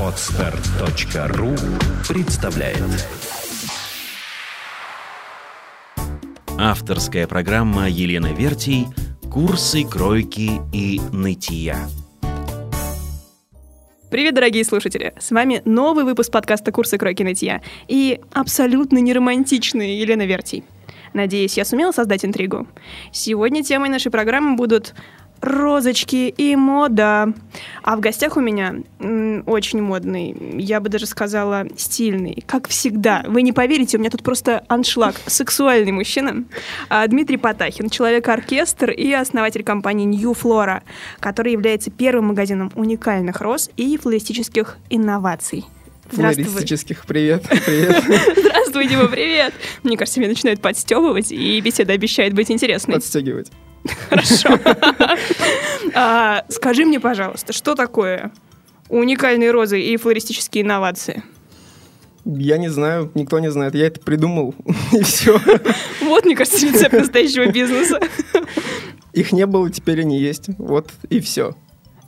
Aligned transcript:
Отстар.ру 0.00 1.54
представляет 2.08 2.78
Авторская 6.58 7.26
программа 7.26 7.90
Елены 7.90 8.32
Вертий 8.32 8.86
«Курсы 9.30 9.84
кройки 9.84 10.52
и 10.72 11.02
нытья». 11.12 11.76
Привет, 14.10 14.34
дорогие 14.34 14.64
слушатели! 14.64 15.12
С 15.18 15.30
вами 15.30 15.60
новый 15.66 16.04
выпуск 16.04 16.32
подкаста 16.32 16.72
«Курсы 16.72 16.96
кройки 16.96 17.24
нытья» 17.24 17.60
и 17.88 18.20
абсолютно 18.32 18.98
неромантичная 18.98 19.88
Елена 19.88 20.24
Вертий. 20.24 20.64
Надеюсь, 21.12 21.56
я 21.58 21.66
сумела 21.66 21.92
создать 21.92 22.24
интригу. 22.24 22.68
Сегодня 23.12 23.62
темой 23.62 23.90
нашей 23.90 24.10
программы 24.10 24.56
будут 24.56 24.94
розочки 25.40 26.32
и 26.36 26.56
мода. 26.56 27.32
А 27.82 27.96
в 27.96 28.00
гостях 28.00 28.36
у 28.36 28.40
меня 28.40 28.76
очень 29.46 29.80
модный, 29.80 30.36
я 30.58 30.80
бы 30.80 30.88
даже 30.88 31.06
сказала, 31.06 31.66
стильный. 31.76 32.42
Как 32.46 32.68
всегда. 32.68 33.24
Вы 33.26 33.42
не 33.42 33.52
поверите, 33.52 33.96
у 33.96 34.00
меня 34.00 34.10
тут 34.10 34.22
просто 34.22 34.64
аншлаг. 34.68 35.16
Сексуальный 35.26 35.92
мужчина. 35.92 36.44
А, 36.88 37.06
Дмитрий 37.06 37.36
Потахин, 37.36 37.90
человек-оркестр 37.90 38.90
и 38.90 39.12
основатель 39.12 39.62
компании 39.62 40.06
New 40.06 40.32
Flora, 40.32 40.82
который 41.20 41.52
является 41.52 41.90
первым 41.90 42.26
магазином 42.26 42.72
уникальных 42.74 43.40
роз 43.40 43.70
и 43.76 43.96
флористических 43.96 44.78
инноваций. 44.90 45.64
Флористических 46.10 47.04
привет, 47.04 47.44
привет. 47.48 48.04
Здравствуй, 48.36 48.86
Дима, 48.86 49.08
привет. 49.08 49.52
Мне 49.82 49.96
кажется, 49.96 50.20
меня 50.20 50.28
начинают 50.30 50.60
подстебывать, 50.60 51.32
и 51.32 51.60
беседа 51.60 51.92
обещает 51.92 52.32
быть 52.32 52.50
интересной. 52.50 52.94
Подстегивать. 52.94 53.50
Хорошо. 54.08 54.58
А, 55.94 56.44
скажи 56.48 56.84
мне, 56.84 57.00
пожалуйста, 57.00 57.52
что 57.52 57.74
такое 57.74 58.32
уникальные 58.88 59.50
розы 59.50 59.80
и 59.80 59.96
флористические 59.96 60.62
инновации? 60.64 61.22
Я 62.24 62.58
не 62.58 62.68
знаю, 62.68 63.10
никто 63.14 63.38
не 63.38 63.50
знает. 63.50 63.74
Я 63.74 63.86
это 63.86 64.00
придумал, 64.00 64.54
и 64.92 65.02
все. 65.02 65.40
Вот, 66.02 66.24
мне 66.24 66.34
кажется, 66.34 66.66
рецепт 66.66 66.92
настоящего 66.92 67.46
бизнеса. 67.46 68.00
Их 69.12 69.32
не 69.32 69.46
было, 69.46 69.70
теперь 69.70 70.00
они 70.00 70.18
есть. 70.18 70.48
Вот 70.58 70.90
и 71.08 71.20
все. 71.20 71.54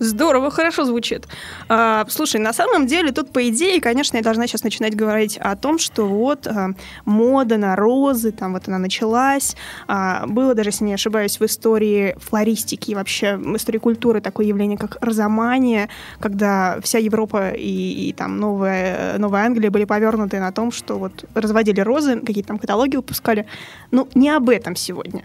Здорово, 0.01 0.51
хорошо 0.51 0.85
звучит. 0.85 1.27
А, 1.69 2.07
слушай, 2.09 2.41
на 2.41 2.53
самом 2.53 2.87
деле 2.87 3.11
тут, 3.11 3.33
по 3.33 3.49
идее, 3.49 3.81
конечно, 3.81 4.17
я 4.17 4.23
должна 4.23 4.47
сейчас 4.47 4.63
начинать 4.63 4.95
говорить 4.95 5.37
о 5.39 5.57
том, 5.57 5.79
что 5.79 6.07
вот 6.07 6.47
а, 6.47 6.71
мода 7.05 7.57
на 7.57 7.75
розы, 7.75 8.31
там 8.31 8.53
вот 8.53 8.69
она 8.69 8.79
началась. 8.79 9.57
А, 9.89 10.27
было 10.27 10.55
даже, 10.55 10.69
если 10.69 10.85
не 10.85 10.95
ошибаюсь, 10.95 11.41
в 11.41 11.45
истории 11.45 12.17
флористики 12.21 12.93
и 12.93 12.95
вообще 12.95 13.37
в 13.37 13.57
истории 13.57 13.79
культуры 13.79 14.21
такое 14.21 14.47
явление, 14.47 14.79
как 14.79 14.99
розомания, 15.01 15.89
когда 16.21 16.79
вся 16.81 16.99
Европа 16.99 17.51
и, 17.51 18.09
и 18.09 18.12
там 18.12 18.39
Новая, 18.39 19.19
Новая 19.19 19.47
Англия 19.47 19.71
были 19.71 19.85
повернуты 19.85 20.39
на 20.39 20.53
том, 20.53 20.71
что 20.71 20.99
вот 20.99 21.25
разводили 21.35 21.81
розы, 21.81 22.21
какие-то 22.21 22.49
там 22.49 22.59
каталоги 22.59 22.95
выпускали. 22.97 23.47
Ну, 23.91 24.09
не 24.15 24.31
об 24.31 24.49
этом 24.49 24.77
сегодня. 24.77 25.25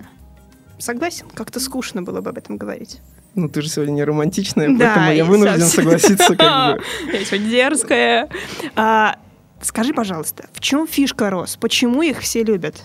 Согласен? 0.80 1.28
Как-то 1.34 1.60
скучно 1.60 2.02
было 2.02 2.22
бы 2.22 2.32
об 2.32 2.38
этом 2.40 2.58
говорить. 2.58 3.00
Ну, 3.36 3.50
ты 3.50 3.62
же 3.62 3.70
сегодня 3.70 3.94
не 3.94 4.04
романтичная, 4.04 4.68
Да, 4.78 4.94
поэтому 4.96 5.12
я 5.14 5.26
вынужден 5.26 5.62
совсем. 5.62 5.84
согласиться, 5.84 6.36
как 6.36 6.78
бы. 6.78 6.84
Я 7.14 7.26
сегодня 7.26 7.50
дерзкая. 7.50 8.30
А, 8.76 9.16
скажи, 9.62 9.94
пожалуйста, 9.94 10.46
в 10.54 10.60
чем 10.60 10.88
фишка 10.88 11.30
роз? 11.32 11.56
Почему 11.58 12.04
их 12.04 12.20
все 12.20 12.44
любят? 12.44 12.84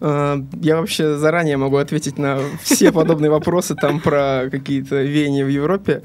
А, 0.00 0.38
Я 0.60 0.76
вообще 0.76 1.16
заранее 1.16 1.56
могу 1.56 1.76
ответить 1.78 2.18
на 2.18 2.40
все 2.62 2.92
подобные 2.92 3.30
вопросы 3.30 3.74
там 3.74 4.00
про 4.00 4.48
какие-то 4.50 5.02
веяния 5.02 5.44
в 5.44 5.48
Европе. 5.48 6.02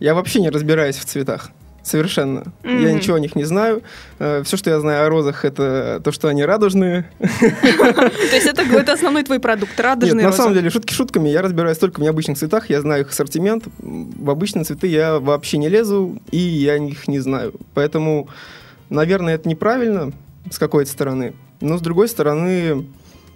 Я 0.00 0.14
вообще 0.14 0.40
не 0.40 0.50
разбираюсь 0.50 0.96
в 0.96 1.04
цветах. 1.04 1.50
Совершенно. 1.88 2.44
Я 2.64 2.70
Мгм. 2.70 2.96
ничего 2.96 3.16
о 3.16 3.20
них 3.20 3.34
не 3.34 3.44
знаю. 3.44 3.82
Все, 4.18 4.56
что 4.56 4.68
я 4.68 4.78
знаю 4.78 5.06
о 5.06 5.08
розах, 5.08 5.46
это 5.46 6.02
то, 6.04 6.12
что 6.12 6.28
они 6.28 6.44
радужные. 6.44 7.10
То 7.18 8.34
есть 8.36 8.46
это 8.46 8.92
основной 8.92 9.22
твой 9.22 9.40
продукт, 9.40 9.78
радужные 9.80 10.26
на 10.26 10.32
самом 10.32 10.52
деле, 10.52 10.68
шутки 10.68 10.92
шутками, 10.92 11.30
я 11.30 11.40
разбираюсь 11.40 11.78
только 11.78 12.00
в 12.00 12.02
необычных 12.02 12.36
цветах, 12.36 12.68
я 12.68 12.82
знаю 12.82 13.04
их 13.04 13.10
ассортимент. 13.10 13.64
В 13.78 14.28
обычные 14.28 14.64
цветы 14.64 14.86
я 14.86 15.18
вообще 15.18 15.56
не 15.56 15.68
лезу, 15.68 16.20
и 16.30 16.36
я 16.38 16.76
их 16.76 17.08
не 17.08 17.20
знаю. 17.20 17.54
Поэтому, 17.72 18.28
наверное, 18.90 19.36
это 19.36 19.48
неправильно 19.48 20.12
с 20.50 20.58
какой-то 20.58 20.90
стороны. 20.90 21.32
Но 21.62 21.78
с 21.78 21.80
другой 21.80 22.08
стороны, 22.08 22.86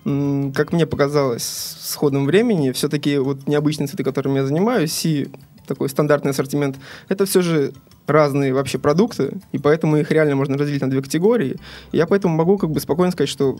как 0.05 0.73
мне 0.73 0.87
показалось 0.87 1.45
с 1.45 1.95
ходом 1.95 2.27
времени, 2.27 2.73
все-таки 2.73 3.17
вот 3.19 3.47
необычные 3.47 3.87
цветы, 3.87 4.05
которыми 4.05 4.39
я 4.39 4.45
занимаюсь, 4.45 5.07
и 5.07 5.29
такой 5.67 5.89
стандартный 5.89 6.31
ассортимент, 6.31 6.77
это 7.09 7.27
все 7.27 7.43
же 7.43 7.73
разные 8.07 8.53
вообще 8.53 8.79
продукты, 8.79 9.39
и 9.53 9.59
поэтому 9.59 9.97
их 9.97 10.11
реально 10.11 10.37
можно 10.37 10.59
разделить 10.59 10.83
на 10.83 10.91
две 10.91 11.03
категории. 11.03 11.57
Я 11.93 12.07
поэтому 12.07 12.37
могу 12.37 12.59
как 12.59 12.71
бы 12.71 12.81
спокойно 12.81 13.13
сказать, 13.13 13.29
что 13.29 13.59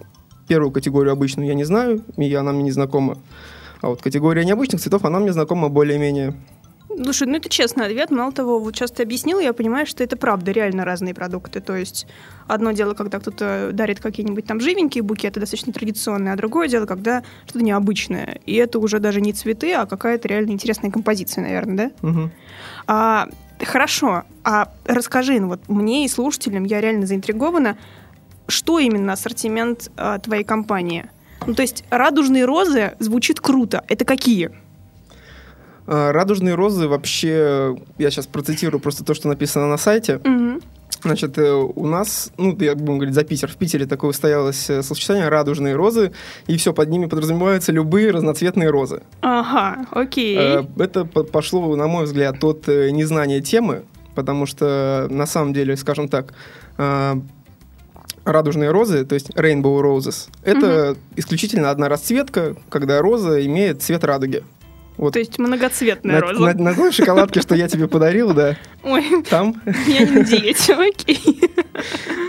первую 0.49 0.73
категорию 0.73 1.13
обычную 1.13 1.49
я 1.49 1.55
не 1.55 1.65
знаю, 1.65 2.03
и 2.17 2.35
она 2.35 2.53
мне 2.53 2.65
не 2.65 2.73
знакома. 2.73 3.19
А 3.81 3.89
вот 3.89 4.03
категория 4.03 4.45
необычных 4.45 4.81
цветов, 4.81 5.05
она 5.05 5.19
мне 5.19 5.33
знакома 5.33 5.69
более-менее. 5.69 6.35
Слушай, 6.97 7.29
ну 7.29 7.37
это 7.37 7.49
честный 7.49 7.87
ответ. 7.87 8.11
Мало 8.11 8.33
того, 8.33 8.59
вот 8.59 8.75
сейчас 8.75 8.91
ты 8.91 9.03
объяснил, 9.03 9.39
я 9.41 9.53
понимаю, 9.53 9.87
что 9.87 10.05
это 10.05 10.17
правда 10.17 10.53
реально 10.53 10.85
разные 10.85 11.15
продукты. 11.15 11.61
То 11.61 11.77
есть 11.77 12.07
одно 12.47 12.73
дело, 12.73 12.95
когда 12.95 13.19
кто-то 13.19 13.71
дарит 13.73 14.01
какие-нибудь 14.01 14.47
там 14.47 14.61
живенькие 14.61 15.03
букеты, 15.03 15.41
достаточно 15.41 15.73
традиционные, 15.73 16.35
а 16.35 16.37
другое 16.37 16.69
дело, 16.69 16.87
когда 16.87 17.23
что-то 17.47 17.65
необычное. 17.65 18.41
И 18.47 18.55
это 18.55 18.79
уже 18.79 18.99
даже 18.99 19.21
не 19.21 19.33
цветы, 19.33 19.73
а 19.73 19.87
какая-то 19.87 20.29
реально 20.29 20.51
интересная 20.51 20.91
композиция, 20.91 21.43
наверное, 21.43 21.77
да? 21.77 22.09
Мгм. 22.09 22.31
А, 22.87 23.29
хорошо, 23.61 24.25
а 24.45 24.73
расскажи, 24.85 25.41
ну 25.41 25.49
вот 25.49 25.69
мне 25.69 26.05
и 26.05 26.09
слушателям, 26.09 26.65
я 26.65 26.81
реально 26.81 27.07
заинтригована, 27.07 27.79
что 28.49 28.79
именно 28.79 29.15
ассортимент 29.15 29.91
а, 29.97 30.19
твоей 30.19 30.45
компании? 30.45 31.09
Ну, 31.47 31.55
то 31.55 31.63
есть 31.63 31.85
радужные 31.91 32.45
розы 32.45 32.95
звучит 32.99 33.41
круто. 33.41 33.85
Это 33.89 34.05
какие? 34.05 34.51
А, 35.87 36.13
Радужные 36.13 36.55
розы 36.55 36.89
вообще, 36.89 37.77
я 37.99 38.11
сейчас 38.11 38.27
процитирую 38.27 38.81
просто 38.81 39.05
то, 39.05 39.15
что 39.15 39.29
написано 39.29 39.67
на 39.69 39.77
сайте. 39.79 40.21
Мгм. 40.25 40.61
Значит, 41.03 41.37
э, 41.37 41.53
у 41.53 41.87
нас, 41.89 42.31
ну, 42.39 42.57
я 42.61 42.77
будем 42.77 42.99
говорить 42.99 43.15
за 43.15 43.25
Питер, 43.25 43.49
в 43.51 43.57
Питере 43.57 43.87
такое 43.87 44.11
устоялось 44.11 44.71
э, 44.71 44.83
словосочетание 44.83 45.29
«радужные 45.29 45.75
розы», 45.75 46.13
и 46.47 46.57
все, 46.57 46.73
под 46.73 46.91
ними 46.91 47.07
подразумеваются 47.07 47.73
любые 47.73 48.13
разноцветные 48.13 48.71
розы. 48.71 49.03
Ага, 49.21 49.87
окей. 49.91 50.37
Э, 50.39 50.65
Это 50.79 51.05
по- 51.05 51.25
пошло, 51.25 51.75
на 51.75 51.89
мой 51.89 52.05
взгляд, 52.05 52.45
от 52.45 52.69
э, 52.69 52.91
незнания 52.91 53.41
темы, 53.41 53.83
потому 54.15 54.47
что, 54.47 55.09
на 55.11 55.27
самом 55.27 55.53
деле, 55.53 55.77
скажем 55.77 56.09
так, 56.09 56.35
э, 56.79 57.15
радужные 58.25 58.71
розы, 58.71 59.05
то 59.05 59.15
есть 59.15 59.31
rainbow 59.31 59.81
roses, 59.83 60.29
это 60.45 60.97
исключительно 61.17 61.71
одна 61.71 61.89
расцветка, 61.89 62.55
когда 62.69 63.01
роза 63.03 63.45
имеет 63.45 63.83
цвет 63.83 64.05
радуги. 64.05 64.45
Вот 65.03 65.15
То 65.15 65.19
есть 65.19 65.37
многоцветная 65.37 66.15
на, 66.15 66.21
роза. 66.21 66.41
на- 66.41 66.55
на 66.55 66.75
той 66.77 66.93
шоколадке, 66.93 67.41
что 67.41 67.57
я 67.57 67.67
тебе 67.67 67.89
подарил, 67.89 68.33
да, 68.35 68.57
Ой, 68.85 69.05
там, 69.29 69.61
я 69.89 70.05
не 70.07 70.23
диете, 70.23 70.75
окей. 70.75 71.41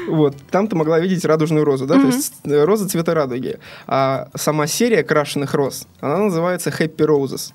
вот, 0.08 0.36
там 0.50 0.68
ты 0.68 0.76
могла 0.76 1.00
видеть 1.00 1.24
радужную 1.24 1.66
розу, 1.66 1.86
да, 1.86 2.00
то 2.02 2.08
есть 2.08 2.34
э, 2.46 2.64
роза 2.64 2.90
цвета 2.90 3.14
радуги. 3.14 3.60
А 3.86 4.28
сама 4.34 4.66
серия 4.66 5.04
крашеных 5.04 5.54
роз, 5.54 5.88
она 6.02 6.18
называется 6.18 6.72
Happy 6.72 7.06
Roses. 7.06 7.52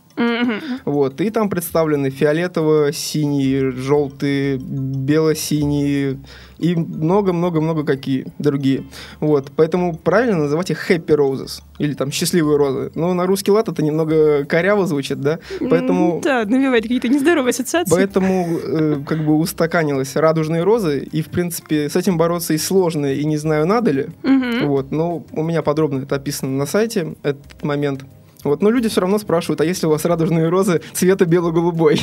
Вот, 0.84 1.20
и 1.20 1.30
там 1.30 1.48
представлены 1.50 2.10
фиолетово-синие, 2.10 3.70
желтые, 3.72 4.58
бело-синие 4.58 6.18
и 6.58 6.74
много-много-много 6.74 7.84
какие 7.84 8.26
другие. 8.38 8.84
Вот, 9.20 9.50
поэтому 9.54 9.96
правильно 9.96 10.36
называть 10.38 10.70
их 10.70 10.90
happy 10.90 11.16
roses 11.16 11.62
или 11.78 11.94
там 11.94 12.10
счастливые 12.10 12.56
розы. 12.56 12.90
Но 12.96 13.14
на 13.14 13.26
русский 13.26 13.52
лад 13.52 13.68
это 13.68 13.82
немного 13.82 14.44
коряво 14.44 14.86
звучит, 14.86 15.20
да? 15.20 15.38
Поэтому, 15.70 16.16
М, 16.16 16.20
Да, 16.22 16.44
навевает 16.44 16.82
какие-то 16.82 17.08
нездоровые 17.08 17.50
ассоциации. 17.50 17.94
поэтому 17.94 18.58
э, 18.58 18.96
как 19.06 19.24
бы 19.24 19.36
устаканилось 19.36 20.16
радужные 20.16 20.64
розы, 20.64 20.98
и 21.12 21.22
в 21.22 21.28
принципе 21.28 21.88
с 21.88 21.94
этим 21.96 22.18
бороться 22.18 22.54
и 22.54 22.58
сложно, 22.58 23.06
и 23.12 23.24
не 23.24 23.36
знаю, 23.36 23.66
надо 23.66 23.92
ли. 23.92 24.06
Мгм. 24.24 24.66
Вот, 24.66 24.90
но 24.90 25.24
у 25.32 25.42
меня 25.44 25.62
подробно 25.62 26.02
это 26.02 26.16
описано 26.16 26.50
на 26.56 26.66
сайте, 26.66 27.14
этот 27.22 27.62
момент. 27.62 28.04
Вот, 28.48 28.62
но 28.62 28.70
люди 28.70 28.88
все 28.88 29.00
равно 29.00 29.18
спрашивают, 29.18 29.60
а 29.60 29.64
если 29.64 29.86
у 29.86 29.90
вас 29.90 30.04
радужные 30.04 30.48
розы 30.48 30.80
цвета 30.92 31.24
бело-голубой? 31.26 32.00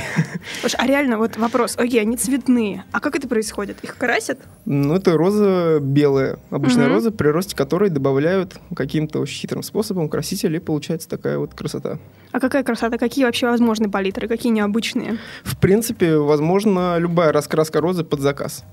Слушай, 0.61 0.75
а 0.79 0.87
реально 0.87 1.17
вот 1.17 1.37
вопрос, 1.37 1.75
окей, 1.77 2.01
они 2.01 2.17
цветные, 2.17 2.83
а 2.91 2.99
как 2.99 3.15
это 3.15 3.27
происходит? 3.27 3.83
Их 3.83 3.97
красят? 3.97 4.39
Ну, 4.65 4.95
это 4.95 5.13
роза 5.17 5.79
белая, 5.81 6.37
обычная 6.49 6.85
Мгм. 6.85 6.93
роза, 6.93 7.11
при 7.11 7.27
росте 7.29 7.55
которой 7.55 7.89
добавляют 7.89 8.55
каким-то 8.75 9.19
очень 9.19 9.39
хитрым 9.41 9.63
способом 9.63 10.09
краситель, 10.09 10.55
и 10.55 10.59
получается 10.59 11.09
такая 11.09 11.37
вот 11.37 11.53
красота. 11.53 11.97
А 12.31 12.39
какая 12.39 12.63
красота? 12.63 12.97
Какие 12.97 13.25
вообще 13.25 13.47
возможны 13.47 13.89
палитры? 13.89 14.27
Какие 14.27 14.51
необычные? 14.51 15.17
В 15.43 15.57
принципе, 15.57 16.17
возможно, 16.17 16.97
любая 16.97 17.31
раскраска 17.31 17.81
розы 17.81 18.03
под 18.03 18.19
заказ. 18.19 18.63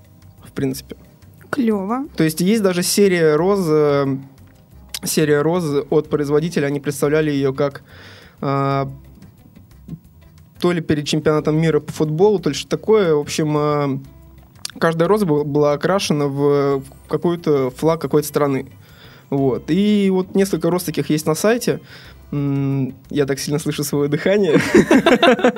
В 0.44 0.52
принципе. 0.52 0.96
Клево. 1.50 2.06
То 2.16 2.24
есть 2.24 2.40
есть 2.40 2.62
даже 2.62 2.82
серия 2.82 3.36
роз, 3.36 3.60
э, 3.68 4.06
серия 5.04 5.42
роз 5.42 5.64
от 5.90 6.08
производителя, 6.08 6.66
они 6.66 6.80
представляли 6.80 7.30
ее 7.30 7.52
как 7.52 7.82
а, 8.40 8.90
то 10.62 10.72
ли 10.72 10.80
перед 10.80 11.06
чемпионатом 11.06 11.60
мира 11.60 11.80
по 11.80 11.92
футболу, 11.92 12.38
то 12.38 12.48
ли 12.48 12.54
что 12.54 12.68
такое. 12.68 13.14
В 13.14 13.18
общем, 13.18 13.56
э, 13.58 13.98
каждая 14.78 15.08
роза 15.08 15.26
была, 15.26 15.72
окрашена 15.72 16.28
в 16.28 16.84
какой-то 17.08 17.70
флаг 17.70 18.00
какой-то 18.00 18.28
страны. 18.28 18.70
Вот. 19.28 19.64
И 19.70 20.08
вот 20.10 20.36
несколько 20.36 20.70
роз 20.70 20.84
таких 20.84 21.10
есть 21.10 21.26
на 21.26 21.34
сайте. 21.34 21.80
Я 22.32 23.26
так 23.26 23.38
сильно 23.38 23.58
слышу 23.58 23.84
свое 23.84 24.08
дыхание. 24.08 24.58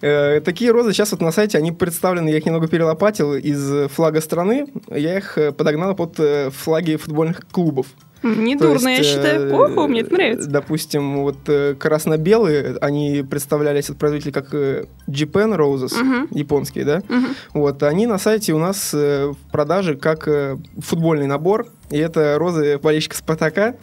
Э, 0.00 0.40
Такие 0.40 0.70
розы 0.70 0.92
сейчас 0.92 1.12
вот 1.12 1.22
на 1.22 1.32
сайте, 1.32 1.56
они 1.56 1.72
представлены, 1.72 2.28
я 2.28 2.36
их 2.36 2.44
немного 2.44 2.68
перелопатил 2.68 3.34
из 3.34 3.90
флага 3.90 4.20
страны. 4.20 4.66
Я 4.90 5.16
их 5.16 5.38
э, 5.38 5.50
подогнал 5.50 5.94
под 5.94 6.20
э, 6.20 6.50
флаги 6.50 6.96
футбольных 6.96 7.40
клубов. 7.50 7.86
Недурно, 8.22 8.88
я 8.88 9.02
считаю. 9.02 9.54
Ого, 9.54 9.86
мне 9.86 10.00
это 10.00 10.12
нравится. 10.12 10.48
Допустим, 10.48 11.22
вот 11.22 11.36
красно-белые, 11.78 12.76
они 12.80 13.22
представлялись 13.28 13.90
от 13.90 13.98
производителей 13.98 14.32
как 14.32 14.52
Japan 14.52 15.56
Roses, 15.56 15.94
японские, 16.30 16.84
да? 16.84 17.02
Вот, 17.52 17.82
они 17.82 18.06
на 18.06 18.18
сайте 18.18 18.52
у 18.54 18.58
нас 18.58 18.94
в 18.94 19.36
продаже 19.52 19.96
как 19.96 20.26
футбольный 20.78 21.26
набор. 21.26 21.66
И 21.90 21.98
это 21.98 22.36
розы 22.38 22.78
болельщика 22.78 23.14
Спартака. 23.16 23.74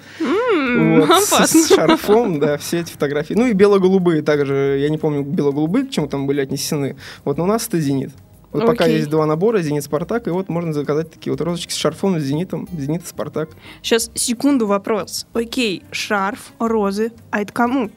Вот, 0.77 1.23
с, 1.23 1.47
с 1.47 1.67
шарфом, 1.69 2.39
да, 2.39 2.57
все 2.57 2.79
эти 2.79 2.91
фотографии. 2.91 3.33
Ну 3.33 3.47
и 3.47 3.53
бело-голубые 3.53 4.21
также, 4.21 4.77
я 4.79 4.89
не 4.89 4.97
помню, 4.97 5.23
бело-голубые 5.23 5.85
к 5.85 5.89
чему 5.89 6.07
там 6.07 6.27
были 6.27 6.41
отнесены. 6.41 6.95
Вот, 7.25 7.37
но 7.37 7.43
у 7.43 7.47
нас 7.47 7.67
это 7.67 7.79
«Зенит». 7.79 8.11
Вот 8.51 8.65
пока 8.65 8.83
Окей. 8.83 8.97
есть 8.97 9.09
два 9.09 9.25
набора, 9.25 9.61
«Зенит», 9.61 9.83
«Спартак», 9.83 10.27
и 10.27 10.29
вот 10.29 10.49
можно 10.49 10.73
заказать 10.73 11.11
такие 11.11 11.31
вот 11.31 11.39
розочки 11.39 11.71
с 11.71 11.75
шарфом, 11.75 12.19
с 12.19 12.23
«Зенитом», 12.23 12.67
«Зенит» 12.77 13.07
«Спартак». 13.07 13.49
Сейчас, 13.81 14.11
секунду, 14.13 14.67
вопрос. 14.67 15.25
Окей, 15.33 15.83
шарф, 15.91 16.51
розы. 16.59 17.11
А 17.29 17.41
это 17.41 17.53
кому? 17.53 17.89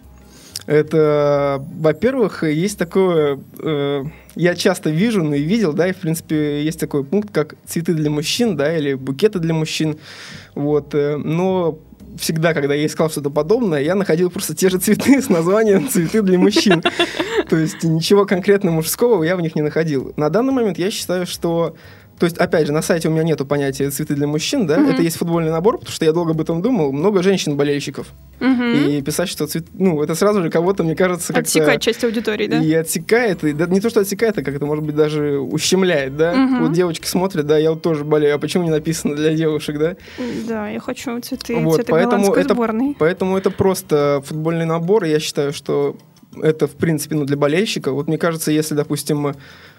Это, 0.67 1.63
во-первых, 1.79 2.43
есть 2.45 2.79
такое, 2.79 3.39
э, 3.59 4.05
я 4.35 4.55
часто 4.55 4.89
вижу, 4.89 5.23
ну 5.23 5.35
и 5.35 5.43
видел, 5.43 5.75
да, 5.75 5.89
и 5.89 5.93
в 5.93 5.97
принципе 5.97 6.65
есть 6.65 6.81
такой 6.81 7.05
пункт, 7.05 7.31
как 7.33 7.57
цветы 7.67 7.93
для 7.93 8.09
мужчин, 8.09 8.57
да, 8.57 8.75
или 8.75 8.95
букеты 8.95 9.41
для 9.41 9.53
мужчин, 9.53 9.99
вот, 10.55 10.95
э, 10.95 11.17
но 11.19 11.79
всегда, 12.19 12.55
когда 12.55 12.75
я 12.75 12.87
искал 12.87 13.11
что-то 13.11 13.31
подобное, 13.31 13.81
я 13.81 13.95
находил 13.95 14.31
просто 14.31 14.55
те 14.55 14.69
же 14.71 14.79
цветы 14.79 15.21
с 15.21 15.29
названием 15.29 15.89
«цветы 15.89 16.23
для 16.23 16.39
мужчин». 16.39 16.83
То 17.49 17.57
есть 17.57 17.83
ничего 17.83 18.27
конкретно 18.27 18.71
мужского 18.71 19.23
я 19.25 19.37
в 19.37 19.41
них 19.41 19.55
не 19.55 19.63
находил. 19.63 20.13
На 20.17 20.31
данный 20.31 20.53
момент 20.53 20.79
я 20.79 20.91
считаю, 20.91 21.27
что 21.27 21.77
то 22.19 22.27
есть, 22.27 22.39
опять 22.39 22.67
же, 22.67 22.73
на 22.73 22.81
сайте 22.83 23.09
у 23.09 23.11
меня 23.11 23.23
нету 23.25 23.45
понятия 23.45 23.91
цветы 23.91 24.15
для 24.15 24.27
мужчин, 24.27 24.67
да, 24.67 24.79
Мгм. 24.79 24.91
это 24.91 25.03
есть 25.03 25.17
футбольный 25.17 25.51
набор, 25.51 25.79
потому 25.79 25.93
что 25.93 26.05
я 26.05 26.13
долго 26.13 26.31
об 26.31 26.41
этом 26.41 26.63
думал, 26.63 26.93
много 26.93 27.23
женщин-болельщиков. 27.23 28.07
Мгм. 28.41 28.75
И 28.89 29.03
писать, 29.03 29.29
что 29.29 29.47
цвет... 29.47 29.67
Ну, 29.75 30.03
это 30.03 30.15
сразу 30.15 30.43
же 30.43 30.51
кого-то, 30.51 30.85
мне 30.85 30.95
кажется, 30.95 31.33
как-то... 31.33 31.41
Отсекать 31.49 31.83
часть 31.83 32.05
аудитории, 32.05 32.47
да? 32.47 32.59
И 32.59 32.73
отсекает, 32.75 33.43
и 33.45 33.53
да, 33.53 33.67
не 33.67 33.81
то, 33.81 33.91
что 33.91 34.01
отсекает, 34.01 34.39
а 34.39 34.43
как 34.43 34.55
это, 34.55 34.67
может 34.67 34.85
быть, 34.85 34.95
даже 34.95 35.39
ущемляет, 35.39 36.17
да? 36.17 36.35
Мгм. 36.35 36.63
Вот 36.65 36.73
девочки 36.73 37.07
смотрят, 37.07 37.47
да, 37.47 37.59
я 37.59 37.71
вот 37.71 37.83
тоже 37.83 38.05
болею, 38.05 38.35
а 38.37 38.39
почему 38.39 38.65
не 38.65 38.71
написано 38.71 39.15
для 39.17 39.35
девушек, 39.35 39.79
да? 39.79 39.97
Да, 40.49 40.69
я 40.69 40.81
хочу 40.81 41.19
цветы, 41.21 41.57
Вот, 41.57 41.77
цветы 41.77 41.91
поэтому 41.93 42.33
это- 42.35 42.55
сборной. 42.55 42.97
Поэтому 42.99 43.37
это 43.37 43.51
просто 43.51 44.23
футбольный 44.25 44.67
набор, 44.67 45.05
и 45.05 45.11
я 45.11 45.21
считаю, 45.21 45.53
что 45.53 45.97
это, 46.43 46.67
в 46.67 46.73
принципе, 46.73 47.15
ну, 47.15 47.25
для 47.25 47.37
болельщика. 47.37 47.93
Вот 47.93 48.09
мне 48.09 48.19
кажется, 48.19 48.51
если, 48.51 48.75
допустим, 48.75 49.35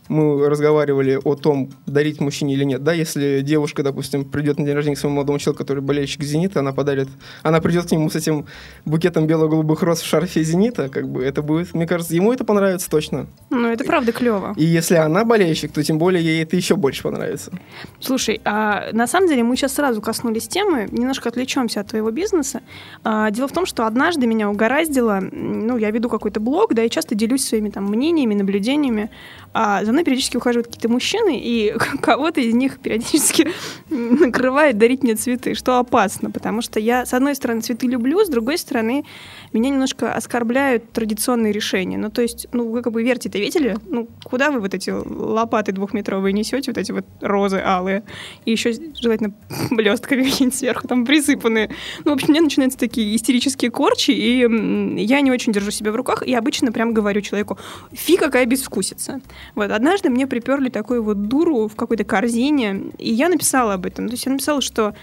мы 0.07 0.49
разговаривали 0.49 1.19
о 1.23 1.35
том, 1.35 1.71
дарить 1.85 2.21
мужчине 2.21 2.53
или 2.53 2.63
нет, 2.63 2.83
да, 2.83 2.93
если 2.93 3.41
девушка, 3.41 3.83
допустим, 3.83 4.25
придет 4.25 4.59
на 4.59 4.65
день 4.65 4.75
рождения 4.75 4.95
к 4.95 4.99
своему 4.99 5.15
молодому 5.15 5.39
человеку, 5.39 5.63
который 5.63 5.81
болельщик 5.81 6.23
«Зенита», 6.23 6.59
она 6.59 6.73
подарит, 6.73 7.07
она 7.43 7.61
придет 7.61 7.87
к 7.87 7.91
нему 7.91 8.09
с 8.09 8.15
этим 8.15 8.45
букетом 8.85 9.27
бело-голубых 9.27 9.81
роз 9.83 10.01
в 10.01 10.05
шарфе 10.05 10.43
«Зенита», 10.43 10.89
как 10.89 11.09
бы 11.09 11.23
это 11.23 11.41
будет, 11.41 11.73
мне 11.73 11.87
кажется, 11.87 12.15
ему 12.15 12.31
это 12.33 12.43
понравится 12.43 12.89
точно. 12.89 13.27
Ну, 13.49 13.67
это 13.67 13.83
правда 13.83 14.11
клево. 14.11 14.53
И 14.57 14.63
если 14.63 14.95
она 14.95 15.25
болельщик, 15.25 15.71
то 15.71 15.83
тем 15.83 15.97
более 15.97 16.23
ей 16.23 16.43
это 16.43 16.55
еще 16.55 16.75
больше 16.75 17.03
понравится. 17.03 17.51
Слушай, 17.99 18.41
а 18.45 18.91
на 18.91 19.07
самом 19.07 19.27
деле 19.27 19.43
мы 19.43 19.55
сейчас 19.55 19.73
сразу 19.73 20.01
коснулись 20.01 20.47
темы, 20.47 20.87
немножко 20.91 21.29
отвлечемся 21.29 21.81
от 21.81 21.87
твоего 21.87 22.11
бизнеса. 22.11 22.61
А, 23.03 23.31
дело 23.31 23.47
в 23.47 23.51
том, 23.51 23.65
что 23.65 23.85
однажды 23.85 24.27
меня 24.27 24.49
угораздило, 24.49 25.19
ну, 25.31 25.77
я 25.77 25.91
веду 25.91 26.09
какой-то 26.09 26.39
блог, 26.39 26.73
да, 26.73 26.83
и 26.83 26.89
часто 26.89 27.15
делюсь 27.15 27.45
своими 27.45 27.69
там 27.69 27.85
мнениями, 27.85 28.33
наблюдениями. 28.33 29.09
А 29.57 29.85
за 29.85 29.93
мной 29.93 30.03
периодически 30.03 30.35
ухаживают 30.35 30.67
какие-то 30.67 30.89
мужчины, 30.89 31.39
и 31.41 31.73
кого-то 32.01 32.41
из 32.41 32.53
них 32.53 32.77
периодически 32.79 33.47
накрывает 33.89 34.77
дарить 34.77 35.01
мне 35.01 35.15
цветы, 35.15 35.55
что 35.55 35.79
опасно, 35.79 36.29
потому 36.29 36.61
что 36.61 36.77
я, 36.77 37.05
с 37.05 37.13
одной 37.13 37.35
стороны, 37.35 37.61
цветы 37.61 37.87
люблю, 37.87 38.19
с 38.25 38.27
другой 38.27 38.57
стороны, 38.57 39.05
меня 39.53 39.69
немножко 39.69 40.11
оскорбляют 40.13 40.91
традиционные 40.91 41.53
решения. 41.53 41.97
Ну, 41.97 42.09
то 42.09 42.21
есть, 42.21 42.47
ну, 42.51 42.69
вы 42.69 42.81
как 42.81 42.91
бы 42.91 43.01
верьте-то 43.01 43.39
видели? 43.39 43.77
Ну, 43.87 44.09
куда 44.25 44.51
вы 44.51 44.59
вот 44.59 44.73
эти 44.73 44.89
лопаты 44.89 45.71
двухметровые 45.71 46.33
несете, 46.33 46.71
вот 46.71 46.77
эти 46.77 46.91
вот 46.91 47.05
розы 47.21 47.61
алые, 47.65 48.03
и 48.43 48.51
еще 48.51 48.73
желательно 48.99 49.33
блестками 49.71 50.23
какие-нибудь 50.23 50.59
сверху 50.59 50.85
там 50.89 51.05
присыпанные. 51.05 51.69
Ну, 52.03 52.11
в 52.11 52.15
общем, 52.15 52.27
у 52.27 52.31
меня 52.33 52.41
начинаются 52.41 52.77
такие 52.77 53.15
истерические 53.15 53.71
корчи, 53.71 54.11
и 54.11 55.01
я 55.01 55.21
не 55.21 55.31
очень 55.31 55.53
держу 55.53 55.71
себя 55.71 55.93
в 55.93 55.95
руках, 55.95 56.23
и 56.27 56.33
обычно 56.33 56.73
прям 56.73 56.93
говорю 56.93 57.21
человеку, 57.21 57.57
фи, 57.93 58.17
какая 58.17 58.45
безвкусица. 58.45 59.21
Вот, 59.53 59.71
однажды 59.71 60.09
мне 60.09 60.27
приперли 60.27 60.69
такую 60.69 61.03
вот 61.03 61.27
дуру 61.27 61.67
в 61.67 61.75
какой-то 61.75 62.03
корзине, 62.03 62.91
и 62.97 63.13
я 63.13 63.29
написала 63.29 63.73
об 63.73 63.85
этом. 63.85 64.07
То 64.07 64.13
есть 64.13 64.25
я 64.25 64.31
написала, 64.31 64.61
что, 64.61 64.95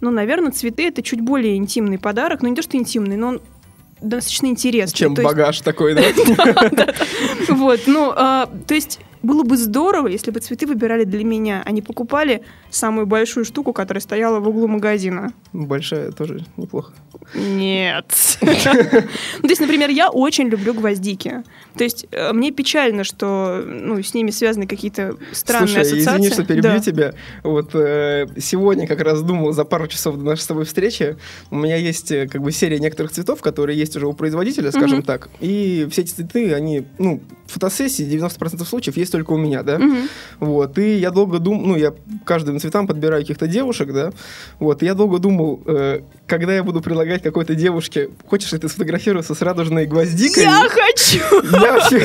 ну, 0.00 0.10
наверное, 0.10 0.52
цветы— 0.52 0.86
это 0.88 1.02
чуть 1.02 1.20
более 1.20 1.56
интимный 1.56 1.98
подарок, 1.98 2.42
ну, 2.42 2.48
не 2.48 2.56
то, 2.56 2.62
что 2.62 2.76
интимный, 2.76 3.16
но 3.16 3.28
он 3.28 3.40
достаточно 4.00 4.46
интересный. 4.46 4.96
Чем 4.96 5.14
То 5.14 5.22
есть- 5.22 5.34
багаж 5.34 5.60
такой, 5.60 5.94
да? 5.94 6.02
вот, 7.48 7.80
ну, 7.86 8.12
а, 8.14 8.48
то 8.66 8.74
есть 8.74 9.00
было 9.26 9.42
бы 9.42 9.56
здорово, 9.56 10.06
если 10.06 10.30
бы 10.30 10.40
цветы 10.40 10.66
выбирали 10.66 11.04
для 11.04 11.24
меня, 11.24 11.62
а 11.64 11.72
не 11.72 11.82
покупали 11.82 12.42
самую 12.70 13.06
большую 13.06 13.44
штуку, 13.44 13.72
которая 13.72 14.00
стояла 14.00 14.40
в 14.40 14.48
углу 14.48 14.68
магазина. 14.68 15.32
Большая 15.52 16.12
тоже 16.12 16.44
неплохо. 16.56 16.92
Нет. 17.34 18.06
Ну, 18.46 19.42
То 19.42 19.48
есть, 19.48 19.60
например, 19.60 19.90
я 19.90 20.10
очень 20.10 20.48
люблю 20.48 20.74
гвоздики. 20.74 21.42
То 21.76 21.84
есть 21.84 22.06
э, 22.10 22.32
мне 22.32 22.50
печально, 22.52 23.04
что 23.04 23.62
ну, 23.66 24.02
с 24.02 24.14
ними 24.14 24.30
связаны 24.30 24.66
какие-то 24.66 25.16
странные 25.32 25.80
ассоциации. 25.80 26.00
извини, 26.00 26.30
что 26.30 26.44
перебью 26.44 26.80
тебя. 26.80 27.14
Вот 27.42 27.74
э, 27.74 28.26
сегодня 28.38 28.86
как 28.86 29.00
раз 29.00 29.22
думал 29.22 29.52
за 29.52 29.64
пару 29.64 29.86
часов 29.86 30.16
до 30.16 30.24
нашей 30.24 30.42
с 30.42 30.46
тобой 30.46 30.64
встречи. 30.64 31.16
У 31.50 31.56
меня 31.56 31.76
есть 31.76 32.12
э, 32.12 32.28
как 32.28 32.42
бы 32.42 32.52
серия 32.52 32.78
некоторых 32.78 33.12
цветов, 33.12 33.40
которые 33.40 33.78
есть 33.78 33.96
уже 33.96 34.06
у 34.06 34.12
производителя, 34.12 34.70
скажем 34.70 35.02
так. 35.02 35.28
И 35.40 35.86
все 35.90 36.02
эти 36.02 36.10
цветы, 36.12 36.52
они, 36.52 36.86
ну, 36.98 37.20
фотосессии 37.46 38.06
90% 38.06 38.64
случаев 38.64 38.96
есть 38.96 39.14
только 39.16 39.32
у 39.32 39.38
меня, 39.38 39.62
да. 39.62 39.78
Мгм. 39.78 40.08
Вот, 40.40 40.78
и 40.78 40.96
я 40.96 41.10
долго 41.10 41.38
думал, 41.38 41.66
ну, 41.66 41.76
я 41.76 41.94
каждым 42.24 42.60
цветам 42.60 42.86
подбираю 42.86 43.22
каких-то 43.22 43.46
девушек, 43.46 43.92
да, 43.92 44.12
вот, 44.58 44.82
и 44.82 44.86
я 44.86 44.94
долго 44.94 45.18
думал, 45.18 45.62
э, 45.66 46.00
когда 46.26 46.54
я 46.54 46.62
буду 46.62 46.82
предлагать 46.82 47.22
какой-то 47.22 47.54
девушке, 47.54 48.10
хочешь 48.26 48.52
ли 48.52 48.58
ты 48.58 48.68
сфотографироваться 48.68 49.34
с 49.34 49.42
радужной 49.42 49.86
гвоздикой? 49.86 50.42
Я 50.42 50.68
хочу! 50.68 51.20
Я, 51.50 51.72
вообще, 51.72 52.02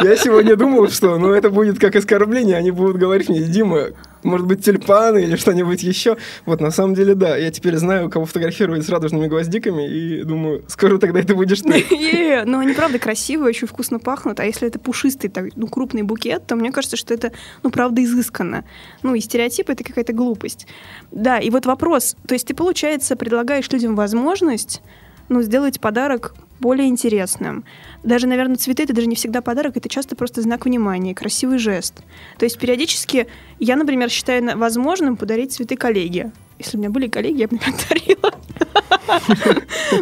я 0.00 0.16
сегодня 0.16 0.56
думал, 0.56 0.88
что 0.88 1.18
ну, 1.18 1.32
это 1.32 1.50
будет 1.50 1.78
как 1.78 1.94
оскорбление, 1.94 2.56
они 2.56 2.72
будут 2.72 2.96
говорить 2.96 3.28
мне, 3.28 3.42
Дима, 3.42 3.88
может 4.22 4.46
быть, 4.46 4.64
тюльпаны 4.64 5.22
или 5.22 5.36
что-нибудь 5.36 5.82
еще. 5.82 6.16
Вот 6.46 6.60
на 6.60 6.70
самом 6.70 6.94
деле, 6.94 7.14
да, 7.14 7.36
я 7.36 7.50
теперь 7.50 7.76
знаю, 7.76 8.10
кого 8.10 8.26
фотографировать 8.26 8.84
с 8.84 8.88
радужными 8.88 9.26
гвоздиками, 9.26 9.88
и 9.88 10.22
думаю, 10.24 10.64
скоро 10.68 10.98
тогда 10.98 11.20
это 11.20 11.34
будешь 11.34 11.60
ты. 11.60 12.44
Но 12.46 12.58
они, 12.58 12.74
правда, 12.74 12.98
красивые, 12.98 13.48
очень 13.48 13.66
вкусно 13.66 13.98
пахнут. 13.98 14.40
А 14.40 14.44
если 14.44 14.68
это 14.68 14.78
пушистый, 14.78 15.30
ну, 15.56 15.66
крупный 15.66 16.02
букет, 16.02 16.46
то 16.46 16.56
мне 16.56 16.72
кажется, 16.72 16.96
что 16.96 17.14
это, 17.14 17.32
ну, 17.62 17.70
правда, 17.70 18.02
изысканно. 18.02 18.64
Ну, 19.02 19.14
и 19.14 19.20
стереотип— 19.20 19.70
это 19.70 19.84
какая-то 19.84 20.12
глупость. 20.12 20.66
Да, 21.10 21.38
и 21.38 21.50
вот 21.50 21.66
вопрос. 21.66 22.16
То 22.26 22.34
есть 22.34 22.46
ты, 22.46 22.54
получается, 22.54 23.16
предлагаешь 23.16 23.70
людям 23.70 23.94
возможность 23.94 24.82
ну, 25.28 25.42
сделать 25.42 25.80
подарок 25.80 26.34
более 26.60 26.88
интересным. 26.88 27.64
Даже, 28.02 28.26
наверное, 28.26 28.56
цветы— 28.56 28.82
это 28.84 28.92
даже 28.92 29.06
не 29.06 29.16
всегда 29.16 29.40
подарок, 29.40 29.76
это 29.76 29.88
часто 29.88 30.16
просто 30.16 30.42
знак 30.42 30.64
внимания, 30.64 31.14
красивый 31.14 31.58
жест. 31.58 32.02
То 32.38 32.44
есть 32.44 32.58
периодически 32.58 33.26
я, 33.58 33.76
например, 33.76 34.10
считаю 34.10 34.56
возможным 34.58 35.16
подарить 35.16 35.52
цветы 35.52 35.76
коллеге. 35.76 36.32
Если 36.58 36.76
у 36.76 36.80
меня 36.80 36.90
были 36.90 37.08
коллеги, 37.08 37.40
я 37.40 37.48
бы, 37.48 37.54
например, 37.56 37.80
дарила. 37.88 38.32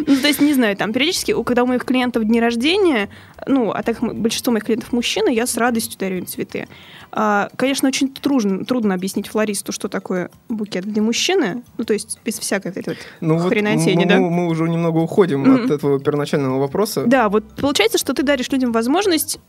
Ну, 0.05 0.15
то 0.21 0.27
есть, 0.27 0.41
не 0.41 0.53
знаю, 0.53 0.75
там, 0.75 0.91
периодически, 0.91 1.33
когда 1.43 1.63
у 1.63 1.67
моих 1.67 1.85
клиентов 1.85 2.23
дни 2.25 2.41
рождения, 2.41 3.09
ну, 3.45 3.71
а 3.71 3.83
так 3.83 3.99
большинство 4.01 4.51
моих 4.51 4.65
клиентов 4.65 4.91
мужчины, 4.91 5.29
я 5.33 5.45
с 5.47 5.55
радостью 5.57 5.97
дарю 5.99 6.17
им 6.17 6.25
цветы. 6.27 6.67
А, 7.11 7.49
Конечно, 7.55 7.87
очень 7.87 8.09
трудно, 8.13 8.65
трудно 8.65 8.93
объяснить 8.95 9.27
флористу, 9.27 9.71
что 9.71 9.87
такое 9.87 10.29
букет 10.49 10.83
для 10.85 11.01
мужчины, 11.01 11.63
ну, 11.77 11.85
то 11.85 11.93
есть, 11.93 12.19
без 12.25 12.37
всякой 12.39 12.71
этой 12.71 12.83
вот 12.87 12.97
Ну 13.21 13.37
вот 13.37 13.49
хренотени, 13.49 14.03
мы, 14.03 14.09
да? 14.09 14.19
мы- 14.19 14.47
уже 14.47 14.67
немного 14.67 14.97
уходим 14.97 15.41
Мгм. 15.41 15.65
от 15.65 15.71
этого 15.71 15.99
первоначального 15.99 16.59
вопроса. 16.59 17.03
Да, 17.05 17.29
вот 17.29 17.45
получается, 17.55 17.97
что 17.97 18.13
ты 18.13 18.23
даришь 18.23 18.49
людям 18.51 18.71
возможность 18.71 19.39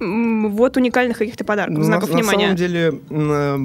вот 0.00 0.76
уникальных 0.76 1.18
каких-то 1.18 1.44
подарков, 1.44 1.78
Ну, 1.78 1.84
знаков 1.84 2.08
на, 2.10 2.16
на 2.16 2.22
внимания. 2.22 2.44
самом 2.46 2.56
деле, 2.56 3.00
э, 3.10 3.58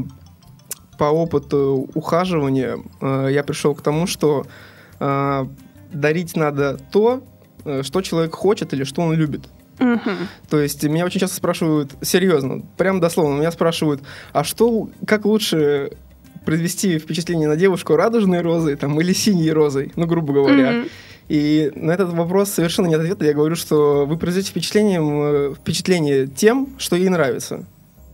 по 0.98 1.06
опыту 1.06 1.90
ухаживания 1.94 2.80
э, 3.02 3.30
я 3.32 3.44
пришел 3.44 3.76
к 3.76 3.82
тому, 3.82 4.08
что 4.08 4.46
э, 5.00 5.46
дарить 5.92 6.36
надо 6.36 6.80
то, 6.92 7.24
э, 7.66 7.84
что 7.84 8.02
человек 8.02 8.34
хочет 8.34 8.74
или 8.74 8.84
что 8.84 9.02
он 9.02 9.14
любит. 9.14 9.42
Мгм. 9.80 10.28
То 10.50 10.60
есть 10.60 10.84
меня 10.84 11.06
очень 11.06 11.20
часто 11.20 11.36
спрашивают, 11.36 11.92
серьезно, 12.02 12.64
прям 12.78 13.00
дословно, 13.00 13.40
меня 13.40 13.52
спрашивают, 13.52 14.02
а 14.34 14.44
что, 14.44 14.90
как 15.06 15.26
лучше 15.26 15.92
произвести 16.46 16.98
впечатление 16.98 17.48
на 17.48 17.58
девушку 17.58 17.96
радужной 17.96 18.42
розой 18.42 18.76
там, 18.76 19.00
или 19.02 19.14
синей 19.14 19.52
розой, 19.52 19.92
ну, 19.96 20.08
грубо 20.08 20.34
говоря. 20.34 20.72
Мгм. 20.72 20.88
И 21.28 21.72
на 21.76 21.92
этот 21.92 22.14
вопрос 22.14 22.52
совершенно 22.52 22.88
нет 22.88 23.02
ответа. 23.02 23.26
Я 23.26 23.34
говорю, 23.34 23.56
что 23.56 24.06
вы 24.06 24.18
произведете 24.18 24.52
впечатлением, 24.52 25.10
э, 25.12 25.54
впечатление 25.56 26.28
тем, 26.28 26.70
что 26.78 26.96
ей 26.96 27.10
нравится. 27.10 27.66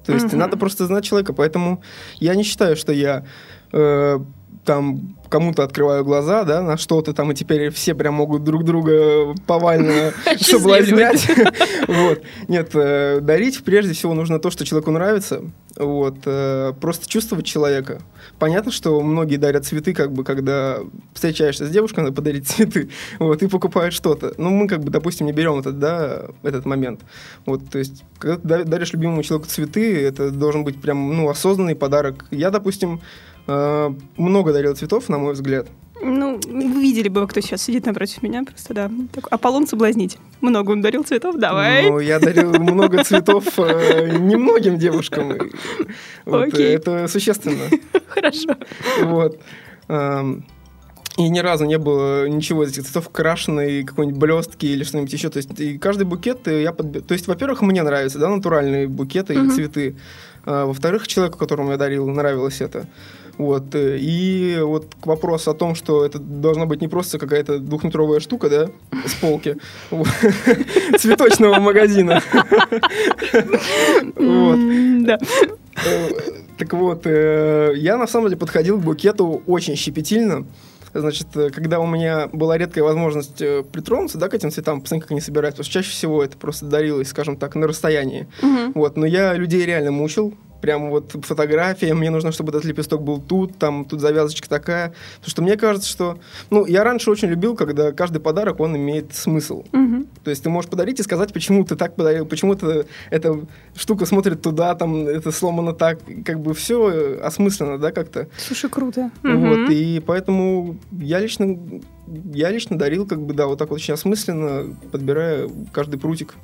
То 0.06 0.14
есть 0.14 0.26
Мгм. 0.28 0.40
надо 0.40 0.58
просто 0.58 0.86
знать 0.86 1.06
человека. 1.06 1.34
Поэтому 1.34 1.82
я 2.20 2.36
не 2.36 2.44
считаю, 2.44 2.76
что 2.76 2.92
я 2.94 3.26
э, 3.72 4.20
там 4.66 5.16
кому-то 5.34 5.64
открываю 5.64 6.06
глаза, 6.06 6.44
да, 6.44 6.62
на 6.62 6.78
что-то 6.78 7.12
там, 7.12 7.32
и 7.32 7.36
теперь 7.36 7.72
все 7.72 7.96
прям 7.96 8.14
могут 8.14 8.44
друг 8.44 8.64
друга 8.64 9.34
повально 9.48 10.14
соблазнять. 10.40 11.28
Вот. 11.88 12.22
Нет, 12.48 12.70
э, 12.76 13.20
дарить 13.20 13.64
прежде 13.64 13.94
всего 13.94 14.14
нужно 14.14 14.40
то, 14.40 14.52
что 14.52 14.64
человеку 14.64 14.92
нравится. 14.92 15.42
Вот. 15.76 16.18
э, 16.26 16.74
Просто 16.80 17.10
чувствовать 17.10 17.46
человека. 17.48 18.02
Понятно, 18.38 18.72
что 18.72 19.02
многие 19.02 19.38
дарят 19.38 19.66
цветы, 19.66 19.94
как 19.94 20.12
бы, 20.12 20.24
когда 20.24 20.78
встречаешься 21.14 21.66
с 21.66 21.70
девушкой, 21.70 22.02
надо 22.02 22.14
подарить 22.14 22.48
цветы, 22.48 22.90
вот, 23.18 23.42
и 23.42 23.48
покупают 23.48 23.94
что-то. 23.96 24.34
Ну, 24.38 24.52
мы, 24.52 24.68
как 24.68 24.84
бы, 24.84 24.92
допустим, 24.92 25.26
не 25.26 25.34
берем 25.34 25.60
этот, 25.60 25.80
да, 25.80 26.26
этот 26.44 26.66
момент. 26.66 27.02
Вот, 27.48 27.68
то 27.72 27.80
есть, 27.80 28.04
когда 28.20 28.38
ты 28.38 28.48
да- 28.48 28.64
даришь 28.64 28.94
любимому 28.94 29.24
человеку 29.24 29.50
цветы, 29.50 30.00
это 30.00 30.30
должен 30.30 30.64
быть 30.64 30.80
прям, 30.80 31.18
ну, 31.18 31.28
осознанный 31.28 31.76
подарок. 31.76 32.26
Я, 32.30 32.52
допустим, 32.52 33.02
много 33.48 34.54
дарил 34.54 34.76
цветов, 34.76 35.10
на 35.10 35.18
мой 35.18 35.34
взгляд. 35.34 35.68
Ну, 36.06 36.38
вы 36.46 36.82
видели 36.82 37.08
бы, 37.08 37.26
кто 37.28 37.40
сейчас 37.40 37.62
сидит 37.62 37.86
напротив 37.86 38.24
меня, 38.24 38.44
просто 38.44 38.74
да. 38.74 38.92
Такой 39.14 39.30
Аполлон 39.32 39.68
соблазнить. 39.68 40.18
Много 40.42 40.72
он 40.72 40.82
дарил 40.82 41.04
цветов, 41.04 41.38
давай. 41.38 41.90
Ну, 41.90 42.00
я 42.00 42.20
дарил 42.20 42.52
много 42.60 43.04
цветов 43.06 43.46
э, 43.58 44.18
немногим 44.18 44.78
девушкам. 44.78 45.38
Вот, 46.26 46.50
Окей. 46.50 46.76
Это 46.76 47.08
существенно. 47.08 47.64
Хорошо. 48.10 48.58
Вот. 49.04 49.40
Ам, 49.88 50.44
И 51.16 51.30
ни 51.30 51.40
разу 51.40 51.64
не 51.66 51.78
было 51.78 52.28
ничего 52.28 52.66
из 52.66 52.72
этих 52.72 52.84
цветов 52.84 53.10
крашеной, 53.10 53.84
какой-нибудь 53.84 54.20
блестки 54.20 54.66
или 54.66 54.84
что-нибудь 54.84 55.14
еще. 55.14 55.30
То 55.30 55.38
есть 55.38 55.58
и 55.58 55.78
каждый 55.78 56.04
букет 56.06 56.46
э, 56.50 56.64
я 56.64 56.72
подб- 56.72 57.02
То 57.02 57.14
есть, 57.14 57.28
во-первых, 57.28 57.62
мне 57.62 57.82
нравятся, 57.82 58.20
да, 58.20 58.28
натуральные 58.28 58.90
букеты 58.90 59.38
Мгм. 59.38 59.48
и 59.48 59.52
цветы. 59.52 59.96
А, 60.46 60.66
во-вторых, 60.66 61.08
человеку, 61.08 61.38
которому 61.38 61.72
я 61.72 61.78
дарил, 61.78 62.10
нравилось 62.10 62.60
это. 62.60 62.88
Вот. 63.38 63.74
э, 63.74 63.98
И 64.00 64.60
вот 64.62 64.94
к 65.02 65.06
вопросу 65.08 65.52
о 65.52 65.54
том, 65.54 65.74
что 65.76 66.06
это 66.06 66.20
должна 66.20 66.66
быть 66.66 66.82
не 66.82 66.88
просто 66.88 67.18
какая-то 67.18 67.60
двухметровая 67.60 68.20
штука, 68.20 68.50
да, 68.50 68.70
с 69.06 69.14
полки 69.16 69.58
цветочного 70.98 71.60
магазина. 71.60 72.22
Да. 75.06 75.18
Э, 75.86 76.10
Так 76.58 76.74
вот, 76.74 77.02
э, 77.06 77.74
я 77.76 77.98
на 77.98 78.08
самом 78.08 78.28
деле 78.28 78.38
подходил 78.38 78.78
к 78.80 78.84
букету 78.84 79.42
очень 79.48 79.76
щепетильно. 79.76 80.46
Значит, 80.94 81.28
когда 81.34 81.80
у 81.80 81.88
меня 81.88 82.30
была 82.32 82.56
редкая 82.56 82.84
возможность 82.84 83.38
притронуться 83.72 84.20
да, 84.20 84.30
к 84.30 84.36
этим 84.36 84.52
цветам, 84.52 84.80
посмотреть, 84.80 85.04
как 85.04 85.12
они 85.12 85.22
собираются, 85.22 85.58
потому 85.64 85.72
что 85.72 85.74
чаще 85.74 85.90
всего 85.92 86.24
это 86.24 86.38
просто 86.38 86.68
дарилось, 86.68 87.08
скажем 87.08 87.36
так, 87.36 87.56
на 87.56 87.66
расстоянии. 87.68 88.28
Мгм. 88.44 88.74
Вот, 88.76 88.96
но 88.96 89.08
я 89.08 89.34
людей 89.34 89.66
реально 89.66 89.90
мучил. 89.92 90.36
Прям 90.64 90.92
вот 90.92 91.12
фотография, 91.24 91.94
мне 91.94 92.10
нужно, 92.10 92.32
чтобы 92.32 92.52
этот 92.52 92.64
лепесток 92.64 93.02
был 93.02 93.20
тут, 93.20 93.58
там, 93.58 93.84
тут 93.84 94.00
завязочка 94.00 94.48
такая. 94.48 94.94
Потому 95.16 95.30
что 95.30 95.42
мне 95.42 95.58
кажется, 95.58 95.90
что... 95.90 96.20
Ну, 96.52 96.66
я 96.66 96.86
раньше 96.86 97.12
очень 97.12 97.28
любил, 97.28 97.58
когда 97.58 97.92
каждый 97.92 98.20
подарок, 98.20 98.62
он 98.62 98.78
имеет 98.78 99.14
смысл. 99.14 99.66
Мгм. 99.74 100.08
То 100.24 100.30
есть 100.30 100.42
ты 100.42 100.50
можешь 100.50 100.72
подарить 100.72 101.02
и 101.02 101.04
сказать, 101.04 101.34
почему 101.34 101.66
ты 101.66 101.76
так 101.76 101.98
подарил, 101.98 102.26
почему 102.26 102.56
ты, 102.56 102.86
эта 103.10 103.42
штука 103.76 104.06
смотрит 104.06 104.42
туда, 104.42 104.74
там, 104.76 105.06
это 105.06 105.32
сломано 105.32 105.74
так. 105.74 106.00
Как 106.24 106.40
бы 106.40 106.54
все 106.54 107.20
осмысленно, 107.22 107.78
да, 107.78 107.92
как-то. 107.92 108.30
Слушай, 108.38 108.70
круто. 108.70 109.12
Вот, 109.22 109.34
Мгм. 109.34 109.70
и 109.70 110.00
поэтому 110.00 110.78
я 110.94 111.20
лично, 111.20 111.60
я 112.34 112.52
лично 112.52 112.78
дарил, 112.78 113.06
как 113.06 113.20
бы, 113.22 113.34
да, 113.34 113.48
вот 113.48 113.60
так 113.60 113.70
вот 113.70 113.76
очень 113.76 113.96
осмысленно, 113.96 114.74
подбирая 114.94 115.50
каждый 115.74 116.00
прутик. 116.00 116.36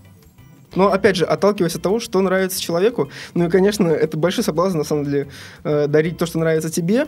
Но, 0.76 0.92
опять 0.92 1.16
же, 1.16 1.26
отталкиваясь 1.26 1.76
от 1.76 1.82
того, 1.82 2.00
что 2.00 2.22
нравится 2.22 2.62
человеку. 2.62 3.10
Ну 3.34 3.46
и, 3.48 3.50
конечно, 3.50 3.88
это 3.88 4.18
большой 4.18 4.44
соблазн, 4.44 4.78
на 4.78 4.84
самом 4.84 5.06
деле, 5.06 5.28
э, 5.64 5.88
дарить 5.88 6.18
то, 6.18 6.26
что 6.26 6.40
нравится 6.40 6.70
тебе. 6.70 7.08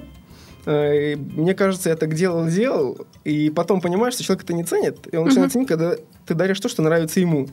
Э, 0.65 1.15
мне 1.15 1.53
кажется, 1.53 1.89
я 1.89 1.95
так 1.95 2.13
делал-делал, 2.13 3.05
и 3.23 3.49
потом 3.49 3.81
понимаешь, 3.81 4.13
что 4.15 4.23
человек 4.23 4.43
это 4.43 4.53
не 4.53 4.63
ценит, 4.63 4.97
и 5.11 5.17
он 5.17 5.25
начинает 5.25 5.47
Мгм. 5.49 5.53
ценить, 5.53 5.67
когда 5.67 5.95
ты 6.25 6.33
даришь 6.35 6.59
то, 6.59 6.69
что 6.69 6.81
нравится 6.81 7.19
ему. 7.19 7.47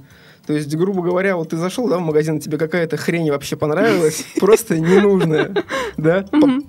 То 0.49 0.55
есть, 0.55 0.75
грубо 0.75 1.03
говоря, 1.03 1.37
вот 1.37 1.51
ты 1.51 1.59
зашел 1.59 1.89
да, 1.89 1.99
в 1.99 2.01
магазин, 2.01 2.41
тебе 2.41 2.57
какая-то 2.57 2.97
хрень 2.97 3.31
вообще 3.31 3.55
понравилась, 3.55 4.25
просто 4.41 4.79
ненужная, 4.79 5.55
да, 5.99 6.25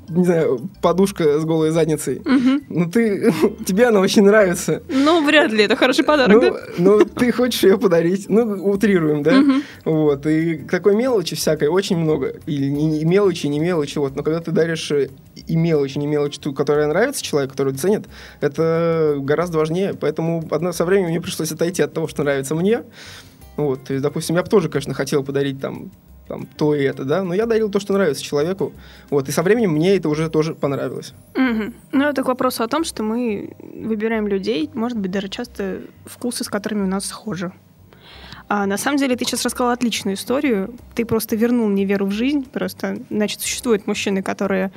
не 0.09 0.25
знаю, 0.25 0.69
подушка 0.81 1.39
с 1.39 1.45
голой 1.45 1.69
задницей. 1.71 2.21
Ну 2.67 2.91
ты, 2.91 3.33
тебе 3.65 3.87
она 3.87 4.01
очень 4.01 4.23
нравится. 4.23 4.83
Ну, 4.89 5.25
вряд 5.25 5.53
ли 5.53 5.63
это 5.63 5.77
хороший 5.77 6.03
подарок, 6.03 6.33
Ну, 6.33 6.41
да? 6.41 6.59
ну, 6.77 7.05
ты 7.05 7.31
хочешь 7.31 7.63
ее 7.63 7.77
подарить. 7.77 8.27
Ну, 8.27 8.69
утрируем, 8.69 9.23
да? 9.23 9.41
Вот. 9.85 10.25
И 10.25 10.57
такой 10.57 10.93
мелочи 10.97 11.37
всякой 11.37 11.69
очень 11.69 11.95
много. 11.97 12.35
И 12.47 13.05
мелочи, 13.05 13.47
не 13.47 13.61
мелочи. 13.61 13.97
Вот. 13.97 14.13
Но 14.13 14.23
когда 14.23 14.41
ты 14.41 14.51
даришь 14.51 14.91
э, 14.91 15.07
и 15.47 15.55
мелочи, 15.55 15.97
не 15.99 16.07
мелочи, 16.07 16.37
ту, 16.37 16.53
которая 16.53 16.87
нравится 16.87 17.23
человеку, 17.23 17.53
который 17.53 17.73
ценит, 17.73 18.07
это 18.41 19.15
гораздо 19.19 19.57
важнее. 19.57 19.93
Поэтому 19.93 20.45
одно 20.51 20.73
со 20.73 20.83
временем 20.83 21.11
мне 21.11 21.21
пришлось 21.21 21.53
отойти 21.53 21.81
от 21.81 21.93
того, 21.93 22.09
что 22.09 22.23
нравится 22.23 22.55
мне. 22.55 22.83
Вот. 23.59 23.83
То 23.83 23.93
есть, 23.93 24.03
допустим, 24.03 24.35
я 24.35 24.43
бы 24.43 24.49
тоже, 24.49 24.69
конечно, 24.69 24.93
хотел 24.93 25.23
подарить 25.23 25.59
там 25.59 25.91
там, 26.29 26.45
то 26.45 26.75
и 26.75 26.83
это, 26.83 27.05
да, 27.05 27.23
но 27.23 27.33
я 27.33 27.47
дарил 27.47 27.71
то, 27.71 27.79
что 27.79 27.93
нравится 27.93 28.23
человеку, 28.23 28.71
вот, 29.09 29.27
и 29.27 29.31
со 29.31 29.41
временем 29.41 29.71
мне 29.71 29.95
это 29.95 30.09
уже 30.09 30.29
тоже 30.29 30.53
понравилось. 30.53 31.13
Мгм. 31.35 31.73
Ну, 31.91 32.03
это 32.03 32.21
к 32.21 32.27
вопросу 32.27 32.63
о 32.63 32.67
том, 32.67 32.83
что 32.83 33.01
мы 33.01 33.55
выбираем 33.59 34.27
людей, 34.27 34.69
может 34.75 34.99
быть, 34.99 35.09
даже 35.09 35.27
часто 35.27 35.81
вкусы, 36.05 36.43
с 36.43 36.47
которыми 36.47 36.83
у 36.83 36.87
нас 36.87 37.05
схожи. 37.05 37.51
А 38.47 38.65
на 38.65 38.77
самом 38.77 38.97
деле 38.97 39.15
ты 39.15 39.25
сейчас 39.25 39.43
рассказала 39.43 39.73
отличную 39.73 40.15
историю. 40.15 40.73
Ты 40.95 41.05
просто 41.05 41.35
вернул 41.35 41.67
мне 41.67 41.85
веру 41.85 42.07
в 42.07 42.11
жизнь. 42.11 42.45
Просто, 42.51 42.97
значит, 43.11 43.41
существуют 43.41 43.85
мужчины, 43.85 44.23
которые 44.23 44.71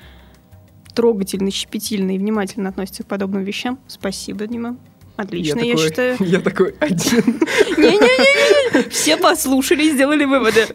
трогательно, 0.95 1.51
щепетильно 1.51 2.15
и 2.15 2.19
внимательно 2.19 2.69
относятся 2.69 3.03
к 3.03 3.07
подобным 3.07 3.45
вещам. 3.45 3.79
Спасибо, 3.89 4.47
Дима. 4.47 4.77
Отлично, 5.17 5.61
я, 5.61 5.75
такой, 5.75 5.89
считаю. 5.89 6.17
Я 6.21 6.41
такой 6.41 6.75
один. 6.81 7.25
Не-не-не, 7.77 8.89
все 8.89 9.17
послушали 9.17 9.85
и 9.85 9.91
сделали 9.91 10.25
выводы. 10.25 10.67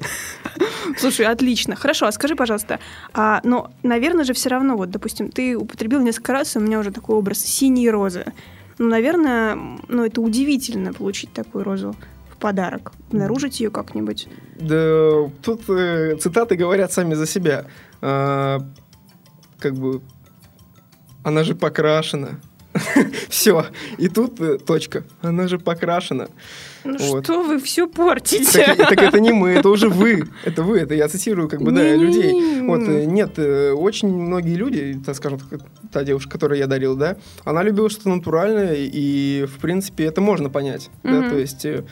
Слушай, 0.98 1.25
отлично. 1.25 1.75
Хорошо, 1.75 2.06
а 2.06 2.12
скажи, 2.12 2.36
пожалуйста, 2.36 2.79
а, 3.13 3.41
но, 3.44 3.72
наверное 3.84 4.24
же, 4.24 4.34
все 4.34 4.50
равно, 4.50 4.77
вот, 4.77 4.91
допустим, 4.91 5.29
ты 5.29 5.58
употребил 5.58 6.01
несколько 6.01 6.34
раз, 6.34 6.56
и 6.56 6.60
у 6.60 6.62
меня 6.62 6.79
уже 6.79 6.91
такой 6.91 7.15
образ 7.15 7.39
синей 7.39 7.89
розы. 7.89 8.25
Ну, 8.77 8.88
наверное, 8.88 9.58
ну, 9.88 10.06
это 10.06 10.22
удивительно 10.22 10.94
получить 10.94 11.34
такую 11.34 11.63
розу 11.63 11.96
в 12.29 12.38
подарок, 12.38 12.91
обнаружить 13.10 13.60
ее 13.60 13.72
как-нибудь. 13.72 14.27
Да, 14.60 15.29
тут 15.41 15.67
э, 15.70 16.15
цитаты 16.17 16.56
говорят 16.56 16.91
сами 16.91 17.15
за 17.15 17.25
себя. 17.25 17.65
А, 18.01 18.60
как 19.60 19.74
бы, 19.74 20.01
она 21.24 21.44
же 21.44 21.56
покрашена. 21.56 22.39
Все. 23.29 23.65
И 23.98 24.07
тут 24.07 24.39
э, 24.39 24.57
точка. 24.57 25.03
Она 25.22 25.48
же 25.48 25.60
покрашена. 25.60 26.27
Ну 26.84 26.98
Вот. 27.12 27.25
что 27.25 27.43
вы 27.43 27.60
все 27.60 27.88
портите? 27.88 28.65
Так, 28.65 28.77
так 28.77 29.01
это 29.01 29.19
не 29.19 29.31
мы, 29.31 29.50
это 29.50 29.69
уже 29.69 29.89
вы. 29.89 30.27
Это 30.46 30.63
вы, 30.63 30.79
это 30.79 30.93
я 30.93 31.07
цитирую, 31.10 31.50
как 31.50 31.62
бы, 31.62 31.72
да, 31.72 31.96
людей. 31.96 32.62
Вот, 32.62 32.81
э, 32.88 33.05
нет, 33.05 33.34
э, 33.38 33.72
очень 33.72 34.07
многие 34.07 34.55
люди, 34.55 35.00
так 35.05 35.15
скажем, 35.15 35.39
та 35.91 36.03
девушка, 36.03 36.31
которую 36.31 36.57
я 36.57 36.67
дарил, 36.67 36.96
да, 36.96 37.17
она 37.43 37.63
любила 37.63 37.89
что-то 37.89 38.10
натуральное, 38.10 38.75
и, 38.77 39.46
в 39.46 39.60
принципе, 39.60 40.05
это 40.05 40.22
можно 40.22 40.50
понять. 40.50 40.89
Да, 41.03 41.29
то 41.29 41.38
есть, 41.38 41.65
э, 41.65 41.84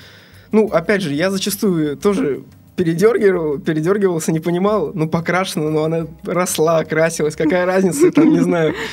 ну, 0.51 0.67
опять 0.67 1.01
же, 1.01 1.13
я 1.13 1.31
зачастую 1.31 1.97
тоже 1.97 2.43
передергивал, 2.75 3.59
передергивался, 3.59 4.31
не 4.31 4.39
понимал, 4.39 4.91
ну, 4.93 5.09
покрашена, 5.09 5.69
но 5.69 5.83
она 5.83 6.07
росла, 6.23 6.83
красилась, 6.83 7.35
какая 7.35 7.65
разница, 7.65 8.11
там, 8.11 8.29
не 8.29 8.39
знаю. 8.39 8.73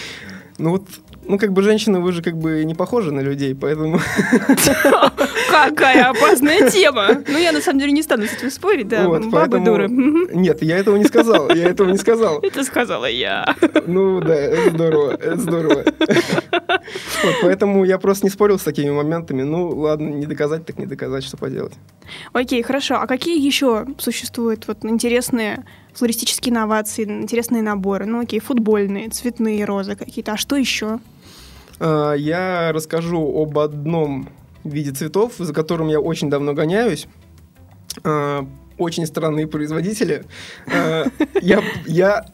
Ну, 0.59 0.73
вот, 0.73 0.85
ну, 1.27 1.39
как 1.39 1.53
бы 1.53 1.63
женщины, 1.63 2.01
вы 2.01 2.13
же 2.13 2.23
как 2.23 2.37
бы 2.37 2.65
не 2.65 2.75
похожи 2.75 3.13
на 3.13 3.21
людей, 3.21 3.55
поэтому... 3.55 3.99
Какая 5.51 6.11
опасная 6.11 6.71
тема! 6.71 7.23
Ну, 7.29 7.39
я 7.39 7.53
на 7.53 7.61
самом 7.61 7.79
деле 7.81 7.93
не 7.93 8.03
стану 8.03 8.25
с 8.27 8.33
этим 8.33 8.51
спорить, 8.51 8.89
да, 8.89 9.07
Вот, 9.07 9.23
бабы 9.27 9.31
поэтому- 9.59 9.65
дуры. 9.65 9.89
Нет, 10.35 10.63
я 10.63 10.79
этого 10.79 10.97
не 10.97 11.05
сказал, 11.05 11.49
я 11.51 11.69
этого 11.69 11.91
не 11.91 11.99
сказал. 11.99 12.41
Это 12.41 12.65
сказала 12.65 13.07
я. 13.07 13.55
Ну 13.87 14.21
да, 14.21 14.35
это 14.35 14.71
здорово, 14.71 15.11
это 15.13 15.37
здорово. 15.39 15.85
Вот, 17.23 17.35
поэтому 17.43 17.85
я 17.85 17.99
просто 17.99 18.27
не 18.27 18.31
спорил 18.31 18.59
с 18.59 18.63
такими 18.63 18.91
моментами. 18.91 19.43
Ну 19.43 19.69
ладно, 19.69 20.09
не 20.09 20.27
доказать, 20.27 20.67
так 20.67 20.79
не 20.79 20.87
доказать, 20.87 21.25
что 21.25 21.37
поделать. 21.37 21.75
Окей, 22.33 22.63
хорошо. 22.63 22.97
А 22.97 23.07
какие 23.07 23.41
еще 23.45 23.87
существуют 23.99 24.67
вот 24.69 24.85
интересные 24.85 25.65
флористические 25.95 26.53
инновации, 26.53 27.05
интересные 27.05 27.63
наборы? 27.63 28.07
Ну, 28.07 28.21
окей, 28.21 28.41
футбольные, 28.41 29.09
цветные 29.11 29.65
розы 29.65 29.95
какие-то. 29.97 30.33
А 30.33 30.37
что 30.37 30.57
еще? 30.57 30.99
А, 31.85 32.15
Я 32.15 32.71
расскажу 32.73 33.43
об 33.43 33.59
одном 33.59 34.29
виде 34.65 34.93
цветов, 34.93 35.33
за 35.39 35.53
которым 35.53 35.89
я 35.89 36.01
очень 36.01 36.31
давно 36.31 36.55
гоняюсь. 36.55 37.09
э, 38.05 38.43
очень 38.79 39.07
странные 39.07 39.47
производители. 39.49 40.25
Э, 40.67 41.05
я, 41.43 41.61
я 41.87 42.25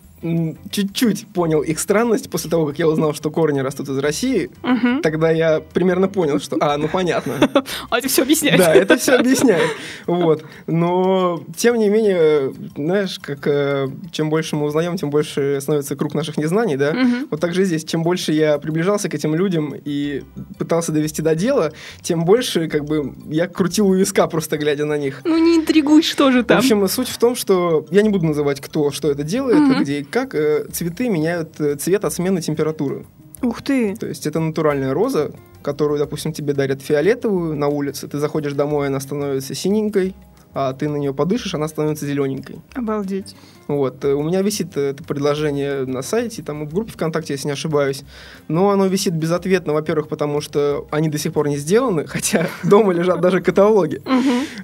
чуть-чуть 0.70 1.26
понял 1.28 1.62
их 1.62 1.78
странность 1.78 2.30
после 2.30 2.50
того, 2.50 2.66
как 2.66 2.78
я 2.78 2.88
узнал, 2.88 3.14
что 3.14 3.30
корни 3.30 3.60
растут 3.60 3.88
из 3.88 3.98
России. 3.98 4.50
Угу. 4.62 5.02
Тогда 5.02 5.30
я 5.30 5.60
примерно 5.60 6.08
понял, 6.08 6.40
что, 6.40 6.56
а, 6.60 6.76
ну 6.76 6.88
понятно. 6.88 7.34
А 7.90 7.98
это 7.98 8.08
все 8.08 8.22
объясняет. 8.22 8.58
Да, 8.58 8.74
это 8.74 8.96
все 8.96 9.12
объясняет. 9.12 9.70
Вот. 10.06 10.44
Но, 10.66 11.42
тем 11.56 11.76
не 11.76 11.88
менее, 11.88 12.52
знаешь, 12.76 13.18
как 13.18 13.46
э, 13.46 13.88
чем 14.10 14.30
больше 14.30 14.56
мы 14.56 14.66
узнаем, 14.66 14.96
тем 14.96 15.10
больше 15.10 15.58
становится 15.60 15.96
круг 15.96 16.14
наших 16.14 16.36
незнаний, 16.36 16.76
да? 16.76 16.90
Угу. 16.90 17.28
Вот 17.30 17.40
так 17.40 17.54
же 17.54 17.64
здесь. 17.64 17.84
Чем 17.84 18.02
больше 18.02 18.32
я 18.32 18.58
приближался 18.58 19.08
к 19.08 19.14
этим 19.14 19.34
людям 19.34 19.74
и 19.84 20.22
пытался 20.58 20.92
довести 20.92 21.22
до 21.22 21.34
дела, 21.34 21.72
тем 22.02 22.24
больше, 22.24 22.68
как 22.68 22.84
бы, 22.84 23.14
я 23.28 23.48
крутил 23.48 23.88
у 23.88 23.94
виска, 23.94 24.26
просто 24.26 24.56
глядя 24.58 24.84
на 24.84 24.98
них. 24.98 25.22
Ну, 25.24 25.38
не 25.38 25.56
интригуй, 25.56 26.02
что 26.02 26.30
же 26.32 26.42
там. 26.42 26.58
В 26.58 26.60
общем, 26.60 26.86
суть 26.88 27.08
в 27.08 27.18
том, 27.18 27.36
что 27.36 27.86
я 27.90 28.02
не 28.02 28.08
буду 28.08 28.26
называть, 28.26 28.60
кто 28.60 28.90
что 28.90 29.10
это 29.10 29.22
делает, 29.22 29.60
угу. 29.60 29.82
где 29.82 30.04
как 30.10 30.34
э, 30.34 30.66
цветы 30.72 31.08
меняют 31.08 31.60
э, 31.60 31.76
цвет 31.76 32.04
от 32.04 32.12
смены 32.12 32.40
температуры. 32.40 33.06
Ух 33.42 33.62
ты! 33.62 33.94
То 33.94 34.06
есть 34.06 34.26
это 34.26 34.40
натуральная 34.40 34.92
роза, 34.92 35.30
которую, 35.62 35.98
допустим, 35.98 36.32
тебе 36.32 36.54
дарят 36.54 36.82
фиолетовую 36.82 37.56
на 37.56 37.68
улице. 37.68 38.08
Ты 38.08 38.18
заходишь 38.18 38.52
домой, 38.52 38.88
она 38.88 39.00
становится 39.00 39.54
синенькой, 39.54 40.14
а 40.54 40.72
ты 40.72 40.88
на 40.88 40.96
нее 40.96 41.14
подышишь, 41.14 41.54
она 41.54 41.68
становится 41.68 42.06
зелененькой. 42.06 42.60
Обалдеть. 42.74 43.36
Вот. 43.68 44.04
Э, 44.04 44.14
у 44.14 44.22
меня 44.22 44.42
висит 44.42 44.76
это 44.76 45.04
предложение 45.04 45.84
на 45.84 46.02
сайте, 46.02 46.42
там 46.42 46.66
в 46.66 46.74
группе 46.74 46.92
ВКонтакте, 46.92 47.34
если 47.34 47.46
не 47.46 47.52
ошибаюсь. 47.52 48.02
Но 48.48 48.70
оно 48.70 48.86
висит 48.86 49.14
безответно, 49.14 49.72
во-первых, 49.72 50.08
потому 50.08 50.40
что 50.40 50.88
они 50.90 51.08
до 51.08 51.18
сих 51.18 51.32
пор 51.32 51.48
не 51.48 51.58
сделаны, 51.58 52.06
хотя 52.08 52.48
дома 52.64 52.92
лежат 52.92 53.20
даже 53.20 53.40
каталоги. 53.40 54.02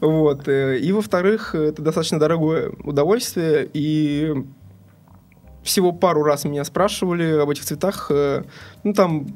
Вот. 0.01 0.49
И, 0.49 0.91
во-вторых, 0.93 1.55
это 1.55 1.81
достаточно 1.81 2.19
дорогое 2.19 2.73
удовольствие, 2.83 3.69
и 3.73 4.35
всего 5.65 5.93
пару 5.93 6.23
раз 6.23 6.45
меня 6.45 6.65
спрашивали 6.65 7.41
об 7.41 7.51
этих 7.51 7.65
цветах. 7.65 8.07
Э, 8.11 8.45
ну, 8.85 8.93
там 8.93 9.27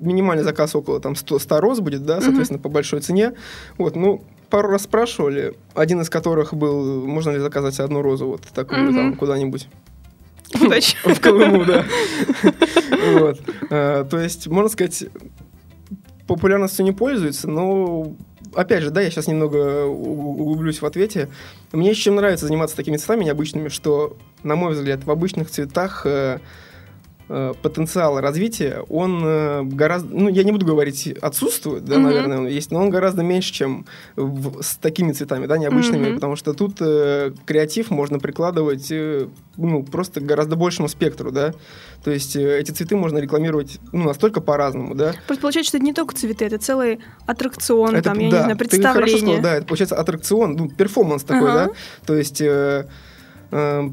минимальный 0.00 0.44
заказ 0.44 0.74
около 0.74 1.00
там 1.00 1.16
100, 1.16 1.38
100 1.38 1.60
роз 1.60 1.80
будет, 1.80 2.04
да, 2.04 2.20
соответственно, 2.20 2.58
mm-hmm. 2.58 2.62
по 2.62 2.68
большой 2.68 3.00
цене. 3.00 3.32
Вот, 3.76 3.96
ну, 3.96 4.22
пару 4.50 4.68
раз 4.68 4.82
спрашивали, 4.82 5.54
один 5.74 6.00
из 6.00 6.10
которых 6.10 6.54
был, 6.54 7.06
можно 7.06 7.30
ли 7.30 7.38
заказать 7.38 7.80
одну 7.80 8.02
розу 8.02 8.26
вот 8.26 8.42
такую 8.42 8.90
mm-hmm. 8.90 8.94
там 8.94 9.14
куда-нибудь. 9.16 9.68
Удачи. 10.60 10.96
В 11.04 11.20
Колыму, 11.20 11.64
да. 11.64 11.84
Э, 13.70 14.04
то 14.08 14.18
есть, 14.18 14.46
можно 14.46 14.68
сказать, 14.68 15.04
популярностью 16.26 16.84
не 16.84 16.92
пользуется, 16.92 17.48
но 17.48 18.14
опять 18.54 18.82
же, 18.82 18.90
да, 18.90 19.00
я 19.00 19.10
сейчас 19.10 19.26
немного 19.26 19.84
углублюсь 19.84 20.80
в 20.82 20.86
ответе. 20.86 21.28
Мне 21.72 21.90
еще 21.90 22.10
нравится 22.10 22.46
заниматься 22.46 22.76
такими 22.76 22.96
цветами 22.96 23.24
необычными, 23.24 23.68
что, 23.68 24.16
на 24.42 24.56
мой 24.56 24.72
взгляд, 24.72 25.04
в 25.04 25.10
обычных 25.10 25.50
цветах 25.50 26.02
э, 26.04 26.24
Э, 26.34 26.38
потенциал 27.26 28.20
развития, 28.20 28.82
он 28.90 29.22
э, 29.24 29.62
гораздо, 29.62 30.14
ну, 30.14 30.28
я 30.28 30.44
не 30.44 30.52
буду 30.52 30.66
говорить 30.66 31.06
отсутствует, 31.22 31.84
да, 31.84 31.96
mm-hmm. 31.96 32.00
наверное, 32.00 32.38
он 32.38 32.46
есть, 32.46 32.70
но 32.70 32.80
он 32.80 32.90
гораздо 32.90 33.22
меньше, 33.22 33.52
чем 33.52 33.86
в, 34.14 34.62
с 34.62 34.76
такими 34.76 35.12
цветами, 35.12 35.46
да, 35.46 35.56
необычными, 35.56 36.08
mm-hmm. 36.08 36.14
потому 36.16 36.36
что 36.36 36.52
тут 36.52 36.76
э, 36.80 37.32
креатив 37.46 37.90
можно 37.90 38.18
прикладывать, 38.18 38.88
э, 38.90 39.28
ну, 39.56 39.82
просто 39.82 40.20
гораздо 40.20 40.56
большему 40.56 40.88
спектру, 40.88 41.30
да, 41.30 41.54
то 42.04 42.10
есть 42.10 42.36
э, 42.36 42.60
эти 42.60 42.72
цветы 42.72 42.94
можно 42.94 43.16
рекламировать, 43.18 43.78
ну, 43.92 44.04
настолько 44.04 44.42
по-разному, 44.42 44.94
да. 44.94 45.14
Просто 45.26 45.40
получается, 45.40 45.70
что 45.70 45.78
это 45.78 45.86
не 45.86 45.94
только 45.94 46.14
цветы, 46.14 46.44
это 46.44 46.58
целый 46.58 47.00
аттракцион, 47.24 47.94
это, 47.94 48.10
там, 48.10 48.18
я 48.18 48.30
да, 48.30 48.36
не 48.36 48.42
знаю, 48.42 48.58
представление. 48.58 48.92
Ты 48.92 49.00
хорошо 49.00 49.18
сказал, 49.18 49.42
да, 49.42 49.54
это 49.54 49.66
получается 49.66 49.96
аттракцион, 49.96 50.56
ну, 50.56 50.68
перформанс 50.68 51.22
такой, 51.22 51.48
uh-huh. 51.48 51.66
да, 51.66 51.70
то 52.04 52.14
есть... 52.14 52.42
Э, 52.42 52.86
э, 53.50 53.90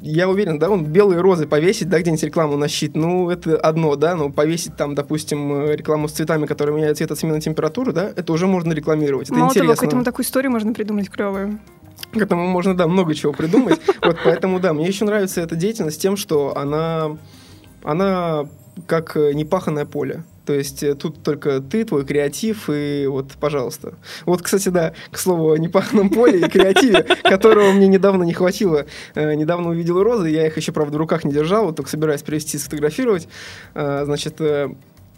я 0.00 0.28
уверен, 0.28 0.58
да, 0.58 0.70
он 0.70 0.84
белые 0.84 1.20
розы 1.20 1.46
повесить, 1.46 1.88
да, 1.88 2.00
где-нибудь 2.00 2.22
рекламу 2.22 2.56
на 2.56 2.68
щит, 2.68 2.94
ну, 2.94 3.30
это 3.30 3.56
одно, 3.56 3.96
да, 3.96 4.14
но 4.14 4.30
повесить 4.30 4.76
там, 4.76 4.94
допустим, 4.94 5.70
рекламу 5.70 6.08
с 6.08 6.12
цветами, 6.12 6.46
которые 6.46 6.76
меняют 6.76 6.98
цвет 6.98 7.10
от 7.10 7.18
смены 7.18 7.40
температуры, 7.40 7.92
да, 7.92 8.12
это 8.14 8.32
уже 8.32 8.46
можно 8.46 8.72
рекламировать, 8.72 9.28
это 9.28 9.38
Мало 9.38 9.50
интересно. 9.50 9.74
того, 9.74 9.80
к 9.80 9.88
этому 9.88 10.04
такую 10.04 10.24
историю 10.24 10.52
можно 10.52 10.72
придумать 10.72 11.10
клевую. 11.10 11.58
К 12.12 12.16
этому 12.16 12.46
можно, 12.46 12.76
да, 12.76 12.86
много 12.86 13.14
чего 13.14 13.32
придумать. 13.32 13.80
Вот 14.00 14.16
поэтому, 14.24 14.60
да, 14.60 14.72
мне 14.72 14.86
еще 14.86 15.04
нравится 15.04 15.40
эта 15.40 15.56
деятельность 15.56 16.00
тем, 16.00 16.16
что 16.16 16.56
она, 16.56 17.18
она 17.82 18.48
как 18.86 19.16
непаханное 19.16 19.84
поле. 19.84 20.22
То 20.48 20.54
есть 20.54 20.82
э, 20.82 20.94
тут 20.94 21.22
только 21.22 21.60
ты, 21.60 21.84
твой 21.84 22.06
креатив, 22.06 22.70
и 22.72 23.06
вот, 23.06 23.32
пожалуйста. 23.38 23.96
Вот, 24.24 24.40
кстати, 24.40 24.70
да, 24.70 24.94
к 25.10 25.18
слову 25.18 25.52
о 25.52 25.58
непаханном 25.58 26.08
поле 26.08 26.40
и 26.40 26.48
креативе, 26.48 27.02
которого 27.22 27.70
мне 27.72 27.86
недавно 27.86 28.22
не 28.22 28.32
хватило. 28.32 28.86
Э, 29.14 29.34
недавно 29.34 29.68
увидел 29.68 30.02
розы, 30.02 30.30
я 30.30 30.46
их 30.46 30.56
еще, 30.56 30.72
правда, 30.72 30.96
в 30.96 31.00
руках 31.00 31.24
не 31.24 31.34
держал, 31.34 31.66
вот 31.66 31.76
только 31.76 31.90
собираюсь 31.90 32.22
привезти, 32.22 32.56
сфотографировать. 32.56 33.28
Э, 33.74 34.06
значит, 34.06 34.40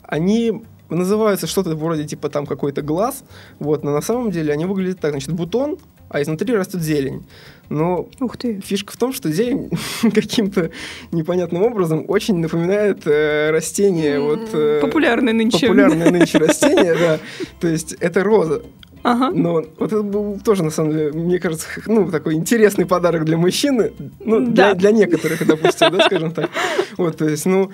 они 0.03 0.65
называются 0.89 1.47
что-то 1.47 1.77
вроде 1.77 2.09
типа 2.09 2.29
там 2.29 2.45
какой-то 2.45 2.83
глаз, 2.83 3.23
вот, 3.61 3.85
но 3.85 3.93
на 3.93 4.01
самом 4.01 4.33
деле 4.33 4.53
они 4.53 4.65
выглядят 4.65 4.99
так, 4.99 5.13
значит, 5.13 5.33
бутон, 5.33 5.79
а 6.11 6.21
изнутри 6.21 6.55
растет 6.55 6.83
зелень. 6.83 7.25
Но 7.69 8.09
Ух 8.19 8.37
ты. 8.37 8.61
фишка 8.61 8.93
в 8.93 8.97
том, 8.97 9.13
что 9.13 9.31
зелень 9.31 9.71
каким-то 10.03 10.71
непонятным 11.13 11.63
образом 11.63 12.05
очень 12.09 12.37
напоминает 12.39 13.07
э, 13.07 13.51
растение. 13.51 14.17
Mm-hmm. 14.17 14.29
Вот, 14.29 14.49
э, 14.53 14.81
популярное 14.83 15.33
нынче. 15.33 15.69
Популярное 15.69 16.11
нынче 16.13 16.39
растение, 16.39 16.95
да. 16.95 17.19
То 17.61 17.69
есть 17.69 17.95
это 18.01 18.25
роза. 18.25 18.63
Ага. 19.03 19.31
Но 19.31 19.65
вот 19.79 19.93
это 19.93 20.03
был 20.03 20.39
тоже, 20.45 20.63
на 20.65 20.71
самом 20.71 20.93
деле, 20.93 21.13
мне 21.13 21.39
кажется, 21.39 21.67
ну, 21.87 22.11
такой 22.11 22.35
интересный 22.35 22.85
подарок 22.85 23.25
для 23.25 23.39
мужчины. 23.39 23.93
Ну, 24.19 24.41
да. 24.41 24.75
для, 24.75 24.75
для 24.75 24.91
некоторых, 24.91 25.47
допустим, 25.47 25.91
да, 25.93 26.05
скажем 26.05 26.33
так. 26.33 26.51
Вот, 26.99 27.17
то 27.17 27.27
есть, 27.27 27.47
ну, 27.47 27.71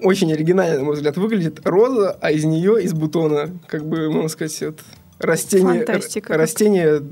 очень 0.00 0.32
оригинально, 0.32 0.78
на 0.78 0.84
мой 0.84 0.94
взгляд, 0.94 1.18
выглядит 1.18 1.60
роза, 1.64 2.16
а 2.20 2.32
из 2.32 2.44
нее, 2.44 2.82
из 2.82 2.94
бутона, 2.94 3.50
как 3.68 3.86
бы, 3.86 4.10
можно 4.10 4.28
сказать, 4.28 4.58
вот, 4.62 4.80
растение... 5.20 5.84
Фантастика. 5.84 6.36
Растение 6.36 7.02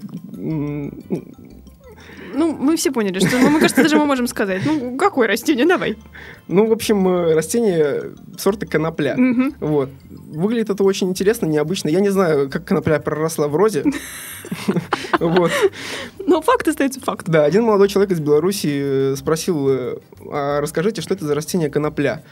ну, 2.39 2.53
мы 2.53 2.77
все 2.77 2.93
поняли, 2.93 3.19
что, 3.19 3.39
ну, 3.39 3.51
мне 3.51 3.61
кажется, 3.61 3.83
даже 3.83 3.97
мы 3.97 4.07
можем 4.07 4.27
сказать. 4.27 4.63
Ну, 4.65 4.97
какое 4.97 5.27
растение? 5.27 5.67
Давай. 5.67 5.97
Ну, 6.47 6.67
в 6.67 6.73
общем, 6.73 7.07
э, 7.09 7.35
растение 7.35 8.13
сорта 8.39 8.67
конопля. 8.67 9.17
Угу. 9.17 9.55
Вот. 9.61 9.91
Выглядит 10.09 10.71
это 10.71 10.85
очень 10.85 11.09
интересно, 11.09 11.47
необычно. 11.47 11.89
Я 11.89 12.01
не 12.01 12.11
знаю, 12.11 12.49
как 12.49 12.65
конопля 12.65 13.01
проросла 13.01 13.49
в 13.49 13.57
розе. 13.57 13.85
Вот. 15.21 15.51
Но 16.25 16.41
факт 16.43 16.69
остается 16.69 17.01
факт. 17.01 17.27
Да, 17.29 17.45
один 17.45 17.65
молодой 17.65 17.89
человек 17.89 18.13
из 18.13 18.21
Беларуси 18.21 18.69
э, 19.13 19.17
спросил, 19.17 19.69
э, 19.69 19.99
а 20.31 20.61
расскажите, 20.61 21.03
что 21.03 21.15
это 21.15 21.25
за 21.25 21.35
растение 21.35 21.71
конопля? 21.71 22.23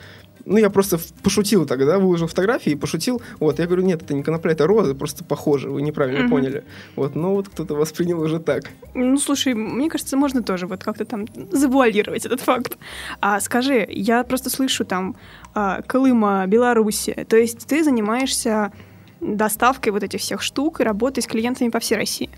Ну, 0.47 0.59
я 0.59 0.71
просто 0.71 0.99
пошутил 1.23 1.67
тогда, 1.67 1.99
выложил 1.99 2.29
фотографии 2.29 2.71
и 2.71 2.77
пошутил. 2.77 3.21
Вот, 3.41 3.59
я 3.59 3.67
говорю, 3.67 3.83
нет, 3.83 4.03
это 4.03 4.15
не 4.15 4.23
конопля, 4.23 4.53
это 4.53 4.67
роза, 4.67 4.95
просто 4.95 5.25
похоже, 5.25 5.71
вы 5.71 5.83
неправильно 5.83 6.25
угу. 6.25 6.31
поняли. 6.31 6.65
Вот, 6.95 7.17
но 7.17 7.35
вот 7.35 7.49
кто-то 7.49 7.75
воспринял 7.75 8.21
уже 8.21 8.39
так. 8.39 8.63
Ну, 8.95 9.19
слушай, 9.19 9.55
мне 9.55 9.91
кажется, 9.91 10.17
можно 10.17 10.43
тоже 10.43 10.69
вот 10.69 10.85
как-то 10.85 11.05
там 11.05 11.27
завуалировать 11.51 12.25
этот 12.25 12.41
факт. 12.41 12.79
А 13.21 13.41
скажи, 13.41 13.85
я 13.91 14.23
просто 14.23 14.49
слышу 14.49 14.85
там 14.85 15.17
а, 15.53 15.83
Колыма, 15.83 16.47
Белоруссия, 16.47 17.27
то 17.29 17.37
есть 17.37 17.67
ты 17.67 17.83
занимаешься 17.83 18.73
доставкой 19.21 19.93
вот 19.93 20.05
этих 20.05 20.21
всех 20.21 20.43
штук 20.43 20.81
и 20.81 20.85
работой 20.85 21.23
с 21.23 21.27
клиентами 21.27 21.71
по 21.71 21.81
всей 21.81 21.97
России. 21.97 22.31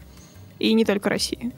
И 0.58 0.72
не 0.72 0.84
только 0.84 1.10
России. 1.10 1.52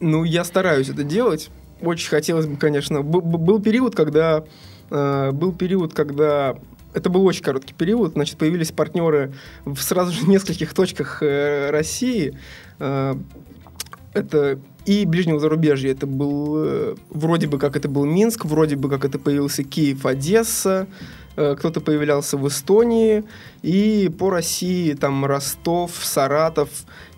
Ну, 0.00 0.24
я 0.24 0.44
стараюсь 0.44 0.88
это 0.88 1.04
делать. 1.04 1.50
Очень 1.80 2.08
хотелось 2.08 2.46
бы, 2.46 2.56
конечно. 2.56 3.02
Б- 3.02 3.20
был 3.20 3.60
период, 3.60 3.94
когда 3.94 4.44
Э, 4.90 5.30
был 5.32 5.52
период, 5.52 5.94
когда 5.94 6.56
это 6.92 7.08
был 7.08 7.24
очень 7.24 7.44
короткий 7.44 7.72
период, 7.74 8.12
значит, 8.14 8.36
появились 8.36 8.72
партнеры 8.72 9.32
в 9.64 9.80
сразу 9.80 10.12
же 10.12 10.26
нескольких 10.26 10.74
точках 10.74 11.22
э, 11.22 11.70
России. 11.70 12.36
Э, 12.78 13.14
это 14.12 14.58
и 14.86 15.06
ближнего 15.06 15.38
зарубежья. 15.38 15.92
Это 15.92 16.06
был 16.06 16.96
вроде 17.10 17.46
бы 17.46 17.58
как 17.58 17.76
это 17.76 17.88
был 17.88 18.04
Минск, 18.04 18.44
вроде 18.44 18.74
бы 18.74 18.88
как 18.88 19.04
это 19.04 19.20
появился 19.20 19.62
Киев, 19.62 20.04
Одесса, 20.04 20.88
кто-то 21.36 21.80
появлялся 21.80 22.36
в 22.36 22.48
Эстонии, 22.48 23.22
и 23.62 24.10
по 24.18 24.30
России 24.30 24.94
там 24.94 25.24
Ростов, 25.24 25.92
Саратов. 26.02 26.68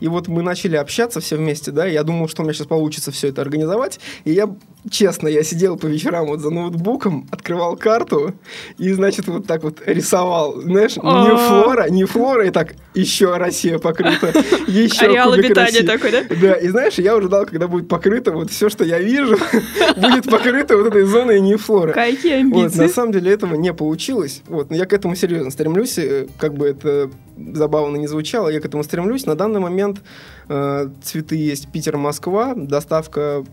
И 0.00 0.08
вот 0.08 0.28
мы 0.28 0.42
начали 0.42 0.76
общаться 0.76 1.20
все 1.20 1.36
вместе, 1.36 1.70
да, 1.70 1.86
я 1.86 2.02
думал, 2.02 2.28
что 2.28 2.42
у 2.42 2.44
меня 2.44 2.54
сейчас 2.54 2.66
получится 2.66 3.12
все 3.12 3.28
это 3.28 3.40
организовать, 3.40 4.00
и 4.24 4.32
я 4.32 4.48
честно, 4.90 5.28
я 5.28 5.42
сидел 5.42 5.76
по 5.76 5.86
вечерам 5.86 6.26
вот 6.26 6.40
за 6.40 6.50
ноутбуком, 6.50 7.28
открывал 7.30 7.76
карту 7.76 8.34
и, 8.78 8.92
значит, 8.92 9.28
вот 9.28 9.46
так 9.46 9.62
вот 9.62 9.80
рисовал. 9.86 10.60
Знаешь, 10.60 10.96
не 10.96 11.02
а. 11.04 11.36
флора, 11.36 11.88
не 11.88 12.04
флора, 12.04 12.46
и 12.46 12.50
так 12.50 12.74
еще 12.94 13.36
Россия 13.36 13.78
покрыта, 13.78 14.32
еще 14.66 15.06
Ареал 15.06 15.32
обитания 15.32 15.82
такой, 15.82 16.10
да? 16.10 16.22
Да, 16.28 16.54
и 16.54 16.68
знаешь, 16.68 16.94
я 16.94 17.16
уже 17.16 17.28
ждал, 17.28 17.46
когда 17.46 17.68
будет 17.68 17.88
покрыто 17.88 18.32
вот 18.32 18.50
все, 18.50 18.68
что 18.68 18.84
я 18.84 18.98
вижу, 18.98 19.38
будет 19.96 20.28
покрыто 20.28 20.76
вот 20.76 20.88
этой 20.88 21.04
зоной 21.04 21.40
не 21.40 21.56
флора. 21.56 21.92
Какие 21.92 22.40
амбиции. 22.40 22.62
Вот, 22.62 22.74
на 22.76 22.88
самом 22.88 23.12
деле 23.12 23.32
этого 23.32 23.54
не 23.54 23.72
получилось. 23.72 24.42
Вот, 24.46 24.70
но 24.70 24.76
я 24.76 24.86
к 24.86 24.92
этому 24.92 25.14
серьезно 25.14 25.50
стремлюсь, 25.50 25.96
э, 25.98 26.26
как 26.38 26.54
бы 26.54 26.66
это 26.66 27.10
забавно 27.36 27.96
не 27.96 28.06
звучало, 28.06 28.48
я 28.48 28.60
к 28.60 28.64
этому 28.64 28.82
стремлюсь. 28.84 29.26
На 29.26 29.34
данный 29.34 29.60
момент 29.60 30.02
э, 30.48 30.88
цветы 31.02 31.36
есть 31.36 31.70
Питер-Москва, 31.70 32.54
доставка 32.54 33.44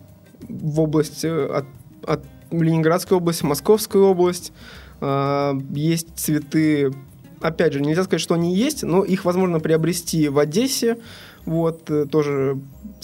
в 0.48 0.80
область 0.80 1.24
э, 1.24 1.46
от, 1.46 1.66
от 2.06 2.26
Ленинградской 2.52 3.18
области, 3.18 3.46
Московскую 3.46 4.06
область. 4.06 4.52
Э, 5.02 5.54
есть 5.72 6.08
цветы, 6.16 6.94
опять 7.42 7.74
же, 7.74 7.82
нельзя 7.82 8.04
сказать, 8.04 8.22
что 8.22 8.36
они 8.36 8.56
есть, 8.56 8.84
но 8.84 9.04
их 9.04 9.26
возможно 9.26 9.60
приобрести 9.60 10.30
в 10.30 10.40
Одессе, 10.40 10.98
вот, 11.50 11.90
э, 11.90 12.06
тоже, 12.06 12.60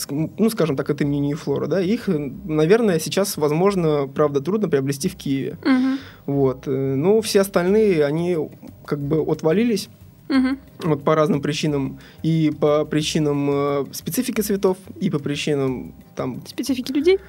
ну, 0.10 0.49
скажем 0.51 0.75
так, 0.75 0.88
это 0.91 1.03
мини 1.03 1.34
флора, 1.34 1.65
да, 1.65 1.81
их, 1.81 2.08
наверное, 2.08 2.99
сейчас, 2.99 3.38
возможно, 3.38 4.08
правда, 4.08 4.39
трудно 4.39 4.69
приобрести 4.69 5.10
в 5.10 5.15
Киеве. 5.15 5.58
Мгм. 5.65 5.97
Вот. 6.27 6.67
э, 6.67 6.95
Ну, 6.95 7.21
все 7.21 7.41
остальные, 7.41 8.05
они 8.05 8.38
как 8.86 8.99
бы 8.99 9.19
отвалились. 9.21 9.89
Мгм. 10.29 10.60
Вот 10.83 11.03
по 11.03 11.15
разным 11.15 11.41
причинам. 11.41 11.99
И 12.23 12.51
по 12.59 12.85
причинам 12.85 13.49
э, 13.51 13.85
специфики 13.93 14.41
цветов, 14.41 14.77
и 14.99 15.09
по 15.09 15.19
причинам 15.19 15.93
там, 16.15 16.41
Специфики 16.47 16.91
людей? 16.93 17.19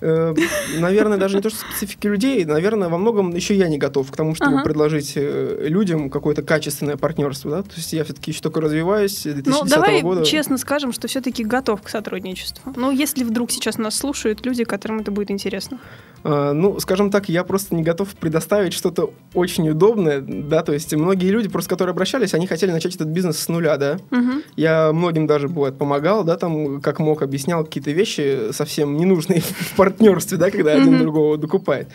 э, 0.00 0.34
наверное, 0.78 1.18
даже 1.18 1.36
не 1.36 1.42
то, 1.42 1.50
что 1.50 1.58
специфики 1.58 2.06
людей, 2.06 2.44
наверное, 2.44 2.88
во 2.88 2.96
многом 2.98 3.34
еще 3.34 3.54
я 3.56 3.68
не 3.68 3.78
готов 3.78 4.10
к 4.10 4.16
тому, 4.16 4.34
чтобы 4.34 4.54
Ага. 4.56 4.64
предложить 4.64 5.12
э, 5.16 5.66
людям 5.68 6.10
какое-то 6.10 6.42
качественное 6.42 6.96
партнерство, 6.96 7.50
да. 7.50 7.62
То 7.62 7.74
есть 7.76 7.92
я 7.92 8.04
все-таки 8.04 8.30
еще 8.30 8.40
только 8.42 8.60
развиваюсь. 8.60 9.18
с 9.18 9.22
2010 9.22 9.46
Ну, 9.62 9.68
давай 9.68 10.02
года. 10.02 10.24
честно 10.24 10.58
скажем, 10.58 10.92
что 10.92 11.08
все-таки 11.08 11.42
готов 11.44 11.82
к 11.82 11.88
сотрудничеству. 11.88 12.72
Ну, 12.76 12.90
если 12.90 13.24
вдруг 13.24 13.50
сейчас 13.50 13.78
нас 13.78 13.96
слушают 13.96 14.44
люди, 14.46 14.64
которым 14.64 15.00
это 15.00 15.10
будет 15.10 15.30
интересно. 15.30 15.78
А, 16.22 16.52
Ну, 16.52 16.78
скажем 16.80 17.10
так, 17.10 17.28
я 17.28 17.42
просто 17.44 17.74
не 17.74 17.82
готов 17.82 18.10
предоставить 18.14 18.72
что-то 18.72 19.12
очень 19.34 19.68
удобное, 19.68 20.20
да, 20.20 20.62
то 20.62 20.72
есть 20.72 20.94
многие 20.94 21.30
люди, 21.30 21.48
просто 21.48 21.70
которые 21.70 21.92
обращались, 21.92 22.34
они 22.34 22.46
хотели 22.46 22.70
начать 22.70 22.95
этот 22.96 23.08
бизнес 23.08 23.38
с 23.38 23.48
нуля, 23.48 23.76
да. 23.76 23.98
Мгм. 24.10 24.42
Я 24.56 24.92
многим 24.92 25.26
даже, 25.26 25.48
бывает, 25.48 25.78
помогал, 25.78 26.24
да, 26.24 26.36
там, 26.36 26.80
как 26.80 26.98
мог, 26.98 27.22
объяснял 27.22 27.64
какие-то 27.64 27.90
вещи 27.92 28.52
совсем 28.52 28.96
ненужные 28.96 29.40
в 29.42 29.76
партнерстве, 29.76 30.38
да, 30.38 30.50
когда 30.50 30.72
один 30.72 30.98
другого 30.98 31.36
докупает. 31.38 31.88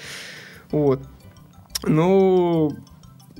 Вот. 0.71 0.99
Ну, 1.83 2.75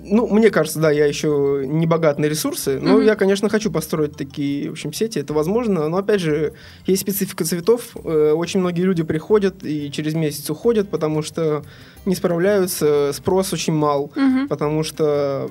ну, 0.04 0.28
мне 0.28 0.50
кажется, 0.50 0.80
да, 0.80 0.90
я 0.90 1.06
еще 1.06 1.64
не 1.66 1.86
богат 1.86 2.18
на 2.18 2.26
ресурсы, 2.26 2.80
но 2.82 2.94
Мгм. 2.98 3.06
я, 3.06 3.16
конечно, 3.16 3.50
хочу 3.50 3.72
построить 3.72 4.16
такие, 4.16 4.70
в 4.70 4.72
общем, 4.74 4.94
сети, 4.94 5.20
это 5.20 5.34
возможно, 5.34 5.90
но, 5.90 5.98
опять 5.98 6.22
же, 6.22 6.54
есть 6.88 7.04
специфика 7.04 7.44
цветов, 7.46 7.96
э, 8.04 8.32
очень 8.36 8.62
многие 8.62 8.82
люди 8.82 9.04
приходят 9.04 9.64
и 9.64 9.92
через 9.92 10.16
месяц 10.16 10.50
уходят, 10.50 10.90
потому 10.90 11.22
что 11.22 11.64
не 12.06 12.16
справляются, 12.16 13.12
спрос 13.14 13.54
очень 13.54 13.74
мал, 13.74 14.12
Мгм. 14.16 14.48
потому 14.48 14.84
что... 14.84 15.50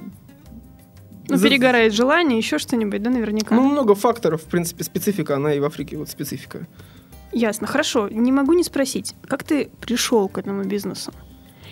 Ну, 1.30 1.36
за- 1.36 1.48
перегорает 1.48 1.92
желание, 1.92 2.38
еще 2.38 2.58
что-нибудь, 2.58 3.02
да, 3.02 3.10
наверняка. 3.10 3.54
ну, 3.54 3.68
много 3.68 3.94
факторов, 3.94 4.42
в 4.42 4.46
принципе, 4.46 4.84
специфика, 4.84 5.36
она 5.36 5.54
и 5.54 5.60
в 5.60 5.64
Африке 5.64 5.96
вот 5.96 6.08
специфика. 6.08 6.66
Ясно, 7.32 7.66
хорошо. 7.66 8.08
Не 8.08 8.32
могу 8.32 8.52
не 8.54 8.64
спросить, 8.64 9.14
как 9.26 9.44
ты 9.44 9.70
пришел 9.80 10.28
к 10.28 10.38
этому 10.38 10.64
бизнесу? 10.64 11.12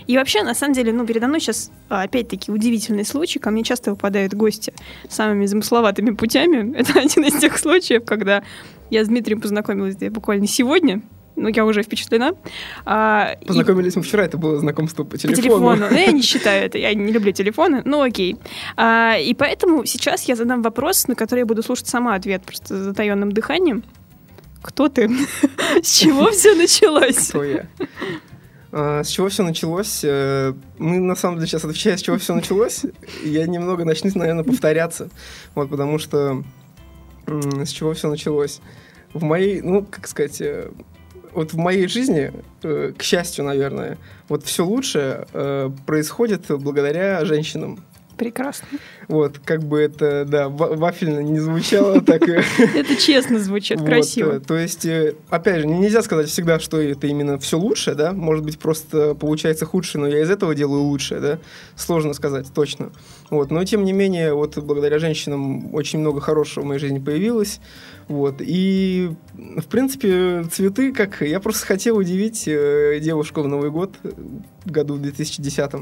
И 0.07 0.16
вообще, 0.16 0.42
на 0.42 0.55
самом 0.55 0.73
деле, 0.73 0.92
ну, 0.92 1.05
передо 1.05 1.27
мной 1.27 1.40
сейчас, 1.40 1.71
а, 1.90 2.03
опять-таки, 2.03 2.51
удивительный 2.51 3.05
случай. 3.05 3.38
Ко 3.38 3.51
мне 3.51 3.62
часто 3.62 3.90
выпадают 3.90 4.33
гости 4.33 4.73
самыми 5.11 5.44
замысловатыми 5.47 6.14
путями. 6.14 6.75
Это 6.77 7.01
один 7.01 7.25
из 7.25 7.38
тех 7.38 7.59
случаев, 7.59 8.05
когда 8.05 8.42
я 8.90 9.05
с 9.05 9.09
Дмитрием 9.09 9.40
познакомилась 9.40 9.97
буквально 9.97 10.47
сегодня. 10.47 11.03
Ну, 11.40 11.48
я 11.48 11.64
уже 11.64 11.83
впечатлена. 11.83 12.33
А, 12.85 13.37
и- 13.40 13.46
Познакомились 13.46 13.94
мы 13.96 14.03
вчера, 14.03 14.24
это 14.24 14.37
было 14.38 14.59
знакомство 14.59 15.05
по 15.05 15.11
по 15.11 15.18
телефону. 15.18 15.42
телефону. 15.42 15.87
Ну, 15.90 15.96
я 15.96 16.12
не 16.12 16.22
считаю 16.31 16.66
это, 16.66 16.79
я 16.79 16.92
не 16.94 17.12
люблю 17.12 17.33
телефоны, 17.33 17.83
ну 17.85 18.03
окей. 18.03 18.37
А, 18.77 19.16
и 19.16 19.33
поэтому 19.35 19.85
сейчас 19.87 20.24
я 20.24 20.37
задам 20.37 20.62
вопрос, 20.62 21.07
на 21.09 21.14
который 21.14 21.40
я 21.40 21.46
буду 21.46 21.62
слушать 21.62 21.87
сама 21.88 22.14
ответ, 22.14 22.42
просто 22.42 22.77
с 22.77 22.81
затаенным 22.81 23.33
дыханием. 23.33 23.83
Кто 24.62 24.88
ты? 24.88 25.09
С 25.83 25.98
чего 25.98 26.31
все 26.33 26.55
началось? 26.57 27.29
Кто 27.29 27.44
я? 27.44 27.66
А, 28.72 29.03
С 29.05 29.09
чего 29.09 29.29
все 29.29 29.44
началось? 29.44 30.01
Э, 30.05 30.53
Мы, 30.79 30.98
на 30.98 31.14
самом 31.14 31.37
деле, 31.37 31.46
сейчас 31.48 31.64
отвечая, 31.64 31.96
с 31.96 32.03
чего 32.03 32.18
все 32.18 32.35
началось, 32.35 32.83
я 33.24 33.46
немного 33.46 33.85
начну, 33.85 34.11
наверное, 34.14 34.44
повторяться. 34.44 35.09
Вот, 35.55 35.70
потому 35.70 35.98
что 35.98 36.42
с 37.27 37.70
чего 37.70 37.92
все 37.94 38.09
началось? 38.09 38.61
В 39.14 39.22
моей, 39.22 39.61
ну, 39.62 39.85
как 39.88 40.07
сказать, 40.09 40.40
э, 40.40 40.70
вот 41.38 41.53
в 41.53 41.57
моей 41.57 41.87
жизни, 41.87 42.33
э, 42.64 42.92
к 42.96 43.03
счастью, 43.03 43.44
наверное, 43.44 43.96
вот 44.29 44.44
все 44.44 44.64
лучшее 44.66 45.27
э, 45.33 45.70
происходит 45.87 46.46
благодаря 46.48 47.24
женщинам. 47.24 47.85
Прекрасно. 48.16 48.66
Вот, 49.07 49.38
как 49.44 49.62
бы 49.62 49.79
это, 49.79 50.24
да, 50.24 50.48
ва- 50.48 50.74
вафельно 50.74 51.20
не 51.20 51.38
звучало, 51.38 52.01
так. 52.01 52.22
Это 52.74 52.96
честно 52.96 53.38
звучит, 53.38 53.81
красиво. 53.85 54.33
э, 54.33 54.40
то 54.40 54.57
есть, 54.59 54.85
опять 55.31 55.61
же, 55.61 55.68
нельзя 55.68 56.03
сказать 56.03 56.29
всегда, 56.29 56.59
что 56.59 56.81
это 56.81 57.07
именно 57.07 57.38
все 57.38 57.57
лучше, 57.57 57.94
да, 57.94 58.12
может 58.12 58.44
быть, 58.44 58.59
просто 58.59 59.14
получается 59.14 59.64
худше, 59.64 59.98
но 59.98 60.09
я 60.09 60.20
из 60.20 60.31
этого 60.31 60.57
делаю 60.57 60.83
лучшее, 60.83 61.20
да, 61.20 61.38
сложно 61.77 62.14
сказать 62.14 62.46
точно. 62.53 62.90
Вот, 63.31 63.51
но 63.51 63.62
тем 63.64 63.85
не 63.85 63.93
менее, 63.93 64.33
вот 64.33 64.57
благодаря 64.59 64.99
женщинам 64.99 65.75
очень 65.75 65.99
много 65.99 66.21
хорошего 66.21 66.64
в 66.64 66.67
моей 66.67 66.81
жизни 66.81 66.99
появилось, 66.99 67.61
вот, 68.09 68.37
и, 68.41 69.11
в 69.35 69.67
принципе, 69.67 70.45
цветы, 70.45 70.93
как, 70.93 71.21
я 71.21 71.38
просто 71.41 71.67
хотел 71.67 71.99
удивить 71.99 72.49
э, 72.49 72.99
девушку 73.03 73.43
в 73.43 73.49
Новый 73.49 73.71
год, 73.71 73.97
году 74.64 74.95
в 74.95 75.03
2010 75.03 75.73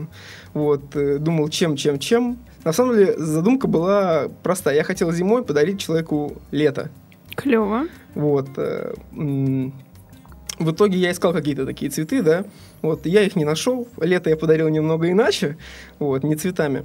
вот, 0.55 0.97
э, 0.97 1.19
думал, 1.19 1.49
чем, 1.49 1.77
чем, 1.77 2.01
чем. 2.01 2.39
На 2.65 2.73
самом 2.73 2.97
деле, 2.97 3.17
задумка 3.17 3.69
была 3.69 4.29
простая. 4.43 4.75
Я 4.75 4.83
хотел 4.83 5.13
зимой 5.13 5.45
подарить 5.45 5.79
человеку 5.79 6.33
лето. 6.51 6.91
Клево. 7.37 7.85
Вот. 8.15 8.49
э, 8.57 8.93
В 9.13 10.73
итоге 10.73 10.99
я 10.99 11.13
искал 11.13 11.33
какие-то 11.33 11.65
такие 11.65 11.93
цветы, 11.93 12.23
да. 12.23 12.45
Вот, 12.83 13.07
я 13.07 13.23
их 13.23 13.37
не 13.37 13.45
нашел. 13.45 13.87
Лето 14.01 14.31
я 14.31 14.37
подарил 14.37 14.69
немного 14.69 15.11
иначе, 15.11 15.59
вот, 16.01 16.25
не 16.25 16.35
цветами. 16.35 16.85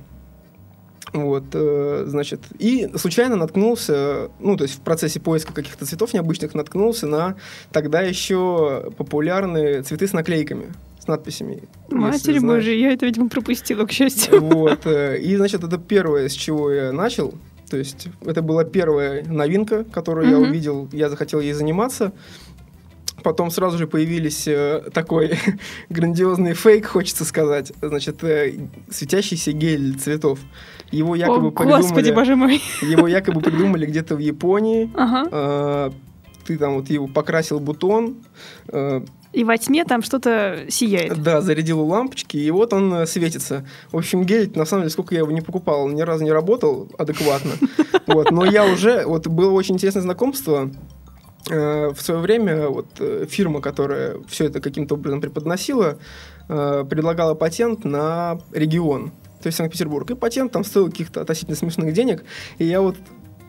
Вот, 1.14 1.44
э, 1.54 2.06
значит, 2.08 2.40
и 2.58 2.90
случайно 2.96 3.36
наткнулся, 3.36 4.30
ну, 4.40 4.56
то 4.56 4.64
есть 4.64 4.76
в 4.78 4.80
процессе 4.82 5.20
поиска 5.20 5.54
каких-то 5.54 5.86
цветов 5.86 6.14
необычных 6.14 6.54
наткнулся 6.54 7.06
на 7.06 7.36
тогда 7.74 8.02
еще 8.02 8.92
популярные 8.98 9.84
цветы 9.84 10.08
с 10.08 10.14
наклейками, 10.14 10.68
с 11.00 11.08
надписями. 11.08 11.64
Матерь. 11.90 12.40
Божья, 12.40 12.74
я 12.74 12.94
это, 12.94 13.06
видимо, 13.06 13.28
пропустила, 13.28 13.86
к 13.86 13.92
счастью. 13.92 14.40
Вот. 14.40 14.86
э, 14.86 15.18
И, 15.20 15.36
значит, 15.36 15.64
это 15.66 15.78
первое, 15.78 16.30
с 16.30 16.34
чего 16.34 16.72
я 16.72 16.94
начал. 16.94 17.34
То 17.70 17.78
есть 17.78 18.08
это 18.26 18.42
была 18.42 18.64
первая 18.64 19.24
новинка, 19.26 19.84
которую 19.84 20.30
я 20.30 20.38
Мгм. 20.38 20.50
увидел, 20.50 20.90
я 20.94 21.10
захотел 21.10 21.42
ей 21.42 21.54
заниматься. 21.54 22.12
Потом 23.24 23.52
сразу 23.52 23.78
же 23.78 23.86
появились 23.86 24.48
э, 24.48 24.82
такой 24.94 25.38
грандиозный 25.90 26.54
фейк, 26.54 26.88
хочется 26.88 27.24
сказать. 27.26 27.72
Значит, 27.82 28.24
э, 28.24 28.54
светящийся 28.90 29.52
гель 29.52 29.98
цветов. 30.00 30.40
Его 30.92 31.16
якобы 31.16 31.48
О, 31.48 31.52
господи, 31.52 32.12
придумали, 32.12 32.12
боже 32.12 32.36
мой. 32.36 32.62
его 32.82 33.08
якобы 33.08 33.42
придумали 33.42 33.86
где-то 33.86 34.16
в 34.16 34.20
Японии. 34.20 34.90
Ага. 34.96 35.30
Э, 35.32 35.92
Ты 36.46 36.58
там 36.58 36.76
вот 36.76 36.90
его 36.90 37.08
покрасил 37.08 37.60
бутон, 37.60 38.16
э, 38.68 39.02
И 39.34 39.44
во 39.46 39.58
тьме 39.58 39.86
там 39.86 40.02
что-то 40.04 40.66
сияет. 40.70 41.22
Да, 41.24 41.40
зарядил 41.42 41.80
лампочки, 41.86 42.36
и 42.36 42.52
вот 42.52 42.74
он 42.74 42.94
э, 42.94 43.06
светится. 43.06 43.64
В 43.92 43.98
общем, 43.98 44.24
гель, 44.26 44.52
на 44.56 44.66
самом 44.66 44.84
деле, 44.84 44.90
сколько 44.92 45.16
я 45.16 45.22
его 45.22 45.32
не 45.32 45.42
покупал, 45.42 45.88
ни 45.88 46.02
разу 46.02 46.24
не 46.26 46.32
работал 46.34 46.90
адекватно. 46.98 47.52
Вот, 48.08 48.32
но 48.32 48.44
я 48.44 48.66
уже, 48.66 49.06
вот 49.06 49.28
было 49.28 49.52
очень 49.52 49.76
интересное 49.76 50.02
знакомство. 50.02 50.70
Э, 51.50 51.92
В 51.94 52.02
свое 52.02 52.20
время 52.20 52.68
вот 52.68 52.88
э, 53.00 53.26
фирма, 53.30 53.62
которая 53.62 54.18
все 54.28 54.46
это 54.46 54.60
каким-то 54.60 54.96
образом 54.96 55.22
преподносила, 55.22 55.98
предлагала 56.48 57.34
патент 57.34 57.86
на 57.86 58.38
регион, 58.52 59.12
то 59.42 59.48
есть 59.48 59.58
Санкт-Петербург. 59.58 60.10
И 60.12 60.16
патент 60.16 60.52
там 60.52 60.64
стоил 60.64 60.90
каких-то 60.90 61.22
относительно 61.22 61.56
смешных 61.56 61.94
денег. 61.94 62.24
И 62.58 62.66
я 62.66 62.82
вот 62.82 62.96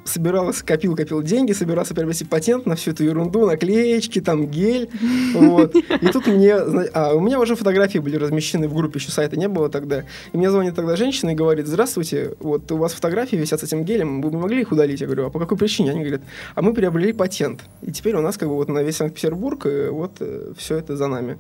собирался, 0.05 0.64
копил, 0.64 0.96
копил 0.96 1.22
деньги, 1.22 1.52
собирался 1.52 1.94
приобрести 1.94 2.24
патент 2.24 2.66
на 2.66 2.76
всю 2.76 2.90
эту 2.90 3.05
ерунду, 3.05 3.46
наклеечки, 3.46 4.20
там 4.20 4.46
гель, 4.46 4.90
вот. 5.35 5.74
И 5.76 6.07
тут 6.09 6.26
мне, 6.26 6.55
а 6.55 7.14
у 7.14 7.20
меня 7.20 7.40
уже 7.40 7.55
фотографии 7.55 7.98
были 7.98 8.16
размещены 8.16 8.68
в 8.68 8.74
группе, 8.74 8.98
еще 8.98 9.11
сайта 9.11 9.37
не 9.37 9.48
было 9.48 9.68
тогда. 9.68 10.05
И 10.33 10.37
мне 10.37 10.50
звонит 10.50 10.74
тогда 10.74 10.96
женщина 10.96 11.31
и 11.31 11.35
говорит, 11.35 11.66
здравствуйте, 11.66 12.35
вот 12.40 12.70
у 12.72 12.76
вас 12.76 12.92
фотографии 12.92 13.37
висят 13.37 13.61
с 13.61 13.64
этим 13.64 13.85
гелем, 13.85 14.22
вы 14.22 14.31
бы 14.31 14.38
могли 14.38 14.62
их 14.62 14.72
удалить? 14.72 15.00
Я 15.00 15.07
говорю, 15.07 15.26
а 15.26 15.31
по 15.31 15.38
какой 15.38 15.57
причине? 15.57 15.90
Они 15.90 16.00
говорят, 16.00 16.22
а 16.55 16.62
мы 16.62 16.74
приобрели 16.74 17.12
патент. 17.12 17.61
И 17.83 17.92
теперь 17.92 18.16
у 18.16 18.20
нас 18.20 18.37
как 18.37 18.48
бы 18.48 18.57
вот 18.57 18.68
на 18.68 18.83
весь 18.83 18.96
Санкт-Петербург, 18.96 19.66
э, 19.66 19.90
вот 19.90 20.20
все 20.57 20.76
это 20.76 20.96
за 20.96 21.07
нами. 21.07 21.38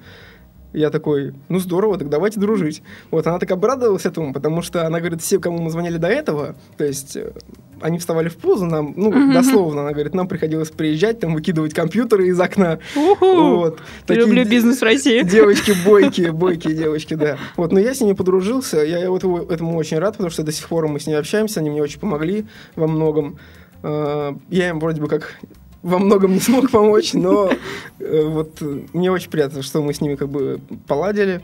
Я 0.72 0.90
такой, 0.90 1.34
ну 1.48 1.58
здорово, 1.58 1.98
так 1.98 2.08
давайте 2.08 2.40
дружить. 2.40 2.82
Вот 3.10 3.26
она 3.26 3.38
так 3.38 3.50
обрадовалась 3.50 4.06
этому, 4.06 4.32
потому 4.32 4.62
что 4.62 4.86
она 4.86 5.00
говорит, 5.00 5.20
все, 5.20 5.38
кому 5.38 5.58
мы 5.58 5.70
звонили 5.70 5.98
до 5.98 6.08
этого, 6.08 6.54
то 6.78 6.84
есть 6.84 7.16
э, 7.16 7.32
они 7.80 7.98
вставали 7.98 8.28
в 8.28 8.36
позу 8.36 8.64
нам, 8.64 8.94
ну, 8.96 9.10
Мгм. 9.10 9.34
дословно, 9.34 9.82
она 9.82 9.92
говорит, 9.92 10.14
нам 10.14 10.28
приходилось 10.28 10.70
приезжать, 10.70 11.20
там, 11.20 11.34
выкидывать 11.34 11.74
компьютеры 11.74 12.28
из 12.28 12.40
окна. 12.40 12.78
Уху! 12.96 13.26
Вот. 13.56 13.80
Такие 14.06 14.24
Люблю 14.24 14.44
бизнес 14.48 14.78
в 14.80 14.82
России. 14.84 15.22
Девочки 15.22 15.74
бойкие, 15.84 16.32
бойкие 16.32 16.74
девочки, 16.74 17.14
да. 17.14 17.36
Вот, 17.56 17.70
но 17.72 17.78
я 17.80 17.92
с 17.92 18.00
ними 18.00 18.14
подружился, 18.14 18.78
я 18.82 19.10
вот 19.10 19.24
этому 19.50 19.76
очень 19.76 19.98
рад, 19.98 20.12
потому 20.12 20.30
что 20.30 20.42
до 20.42 20.52
сих 20.52 20.68
пор 20.68 20.88
мы 20.88 21.00
с 21.00 21.06
ними 21.06 21.18
общаемся, 21.18 21.60
они 21.60 21.68
мне 21.70 21.82
очень 21.82 22.00
помогли 22.00 22.46
во 22.76 22.86
многом. 22.86 23.36
Э, 23.82 24.32
Я 24.48 24.70
им 24.70 24.80
вроде 24.80 25.00
бы 25.02 25.08
как 25.08 25.34
во 25.82 25.98
многом 25.98 26.32
не 26.32 26.40
смог 26.40 26.70
помочь, 26.70 27.12
но 27.12 27.50
э, 27.98 28.22
вот 28.24 28.60
э, 28.60 28.82
мне 28.92 29.10
очень 29.10 29.30
приятно, 29.30 29.62
что 29.62 29.82
мы 29.82 29.92
с 29.92 30.00
ними 30.00 30.14
как 30.14 30.28
бы 30.28 30.60
поладили. 30.86 31.42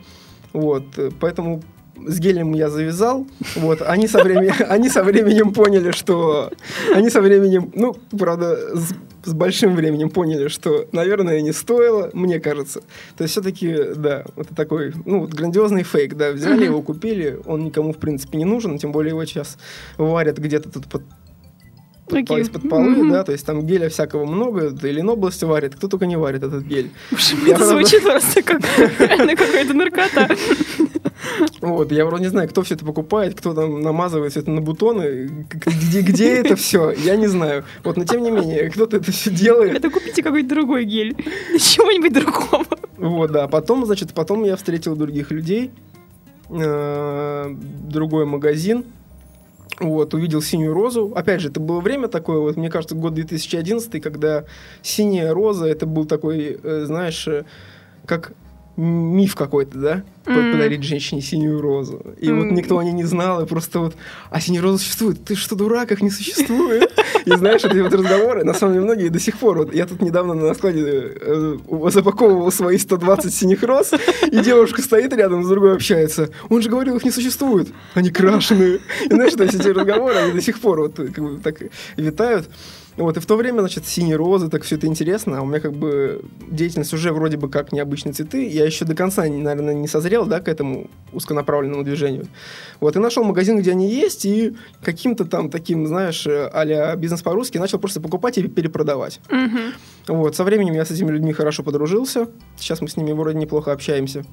Вот, 0.53 0.85
э, 0.97 1.11
поэтому 1.21 1.63
с 2.07 2.19
гелем 2.21 2.53
я 2.55 2.71
завязал. 2.71 3.27
Вот, 3.57 3.83
они 3.83 4.07
со, 4.07 4.23
временем, 4.23 4.55
они 4.69 4.89
со 4.89 5.03
временем 5.03 5.53
поняли, 5.53 5.91
что... 5.91 6.51
Они 6.95 7.11
со 7.11 7.21
временем, 7.21 7.73
ну, 7.75 7.97
правда, 8.17 8.77
с, 8.77 8.95
с 9.25 9.33
большим 9.33 9.75
временем 9.75 10.11
поняли, 10.11 10.49
что, 10.49 10.87
наверное, 10.93 11.41
не 11.41 11.53
стоило, 11.53 12.11
мне 12.13 12.39
кажется. 12.39 12.83
То 13.17 13.25
есть 13.25 13.33
все-таки, 13.33 13.77
да, 13.97 14.25
это 14.37 14.55
такой, 14.55 14.93
ну, 15.05 15.21
вот 15.21 15.35
грандиозный 15.35 15.83
фейк, 15.83 16.15
да, 16.15 16.31
взяли 16.31 16.65
его, 16.65 16.83
купили, 16.83 17.41
он 17.47 17.65
никому, 17.65 17.93
в 17.93 17.99
принципе, 17.99 18.39
не 18.39 18.45
нужен, 18.45 18.79
тем 18.79 18.93
более 18.93 19.11
его 19.11 19.25
сейчас 19.25 19.59
варят 19.97 20.39
где-то 20.39 20.71
тут 20.71 20.87
под 20.87 21.03
Окей. 22.13 22.41
из-под 22.41 22.69
полы, 22.69 22.91
Мгм. 22.91 23.11
да, 23.13 23.25
то 23.25 23.33
есть 23.33 23.45
там 23.47 23.67
геля 23.67 23.89
всякого 23.89 24.25
много, 24.27 24.71
да, 24.71 24.89
или 24.89 24.99
Ленобласти 24.99 25.45
варит, 25.45 25.75
кто 25.75 25.89
только 25.89 26.07
не 26.07 26.17
варит 26.17 26.43
этот 26.43 26.65
гель. 26.65 26.91
Я 27.11 27.17
Это 27.55 27.57
правда- 27.57 27.67
звучит 27.67 28.03
просто 28.03 28.43
как 28.43 28.61
реально 28.99 29.37
какая-то 29.37 29.75
наркота. 29.75 30.29
Вот, 31.61 31.91
я 31.93 32.05
вроде 32.07 32.25
не 32.25 32.31
знаю, 32.31 32.49
кто 32.49 32.63
все 32.63 32.75
это 32.75 32.85
покупает, 32.85 33.35
кто 33.35 33.53
там 33.53 33.81
намазывает 33.81 34.31
все 34.33 34.41
это 34.41 34.51
на 34.51 34.61
бутоны, 34.61 35.47
где, 35.67 36.01
где 36.03 36.35
это 36.35 36.55
все, 36.57 36.91
я 36.93 37.17
не 37.17 37.27
знаю. 37.27 37.65
Вот, 37.85 37.97
но 37.97 38.05
тем 38.05 38.23
не 38.23 38.31
менее, 38.31 38.71
кто-то 38.71 38.97
это 38.99 39.11
все 39.13 39.31
делает. 39.31 39.77
Это 39.77 39.91
купите 39.91 40.23
какой-то 40.23 40.49
другой 40.49 40.85
гель. 40.85 41.17
Чего-нибудь 41.59 42.13
другого. 42.13 42.65
Вот, 42.97 43.33
да. 43.33 43.49
Потом, 43.49 43.85
значит, 43.87 44.13
потом 44.15 44.45
я 44.45 44.57
встретил 44.57 44.97
других 44.97 45.31
людей, 45.31 45.71
э, 46.51 47.55
другой 47.91 48.25
магазин, 48.27 48.85
вот, 49.81 50.15
увидел 50.15 50.43
синюю 50.43 50.75
розу. 50.75 51.13
Опять 51.15 51.41
же, 51.41 51.49
это 51.49 51.61
было 51.61 51.81
время 51.81 52.09
такое, 52.09 52.39
вот, 52.39 52.57
мне 52.57 52.71
кажется, 52.71 52.95
год 52.95 53.15
2011, 53.15 54.03
когда 54.03 54.45
синяя 54.83 55.33
роза, 55.33 55.67
это 55.67 55.87
был 55.87 56.05
такой, 56.05 56.59
э, 56.63 56.85
знаешь, 56.87 57.27
э, 57.29 57.45
как 58.07 58.33
миф 58.79 59.35
какой-то, 59.35 59.77
да? 59.79 60.03
М. 60.25 60.53
Подарить 60.53 60.85
женщине 60.85 61.21
синюю 61.21 61.61
розу. 61.61 62.01
И 62.21 62.31
вот 62.31 62.45
М. 62.45 62.55
никто 62.55 62.79
о 62.79 62.85
ней 62.85 62.93
не 62.93 63.05
знал, 63.05 63.43
и 63.43 63.47
просто 63.47 63.81
вот, 63.81 63.97
а 64.31 64.41
синяя 64.41 64.63
роза 64.63 64.79
существует? 64.79 65.25
Ты 65.25 65.35
что, 65.35 65.57
дурак, 65.57 65.91
их 65.91 66.01
не 66.01 66.11
существует? 66.11 66.93
И 67.25 67.31
знаешь, 67.31 67.65
эти 67.65 67.79
вот 67.79 67.93
разговоры, 67.93 68.45
на 68.45 68.55
самом 68.55 68.75
деле, 68.75 68.85
многие 68.85 69.09
до 69.09 69.19
сих 69.19 69.37
пор, 69.39 69.59
вот 69.59 69.75
я 69.75 69.87
тут 69.87 70.01
недавно 70.01 70.35
на 70.35 70.55
складе 70.55 71.13
э, 71.21 71.57
запаковывал 71.91 72.53
свои 72.53 72.79
120 72.79 73.35
синих 73.35 73.63
роз, 73.65 73.93
и 74.31 74.39
девушка 74.39 74.81
стоит 74.81 75.13
рядом 75.13 75.43
с 75.45 75.49
другой 75.49 75.75
общается. 75.75 76.31
Он 76.49 76.63
же 76.63 76.71
говорил, 76.71 76.97
их 76.97 77.05
не 77.05 77.11
существует. 77.11 77.69
Они 77.95 78.11
крашеные. 78.11 78.79
И 79.07 79.13
знаешь, 79.13 79.33
то 79.35 79.43
есть 79.43 79.57
эти 79.57 79.69
разговоры, 79.69 80.15
они 80.15 80.33
до 80.33 80.41
сих 80.41 80.61
пор 80.61 80.83
вот 80.83 80.95
как 80.97 81.19
бы 81.19 81.39
так 81.43 81.57
витают. 81.97 82.49
Вот, 82.99 83.17
и 83.17 83.21
в 83.21 83.27
то 83.27 83.37
время, 83.37 83.61
значит, 83.61 83.87
синие 83.87 84.17
розы, 84.17 84.49
так 84.49 84.65
все 84.65 84.75
это 84.75 84.89
интересно, 84.89 85.39
а 85.39 85.43
у 85.43 85.47
меня 85.47 85.61
как 85.61 85.73
бы 85.73 86.21
деятельность 86.49 86.93
уже 86.93 87.13
вроде 87.13 87.37
бы 87.37 87.49
как 87.49 87.73
необычные 87.73 88.13
цветы, 88.13 88.45
я 88.49 88.65
еще 88.65 88.85
до 88.85 88.97
конца, 88.97 89.23
наверное, 89.23 89.73
не 89.73 89.87
созрел, 89.87 90.27
да, 90.27 90.41
к 90.41 90.49
этому 90.49 90.91
узконаправленному 91.13 91.85
движению. 91.85 92.27
Вот, 92.81 92.97
и 92.97 92.99
нашел 92.99 93.23
магазин, 93.23 93.61
где 93.61 93.71
они 93.71 93.89
есть, 93.89 94.27
и 94.27 94.57
каким-то 94.83 95.25
там 95.25 95.49
таким, 95.49 95.87
знаешь, 95.87 96.27
а-ля 96.27 96.97
бизнес 96.97 97.23
по-русски 97.23 97.59
начал 97.59 97.79
просто 97.79 98.01
покупать 98.01 98.37
и 98.37 98.49
перепродавать. 98.49 99.21
Мгм. 99.31 99.75
Вот, 100.09 100.35
со 100.35 100.43
временем 100.43 100.75
я 100.75 100.85
с 100.85 100.91
этими 100.91 101.13
людьми 101.13 101.33
хорошо 101.33 101.63
подружился, 101.63 102.27
сейчас 102.57 102.81
мы 102.81 102.89
с 102.89 102.97
ними 102.97 103.13
вроде 103.13 103.39
неплохо 103.39 103.71
общаемся. 103.71 104.25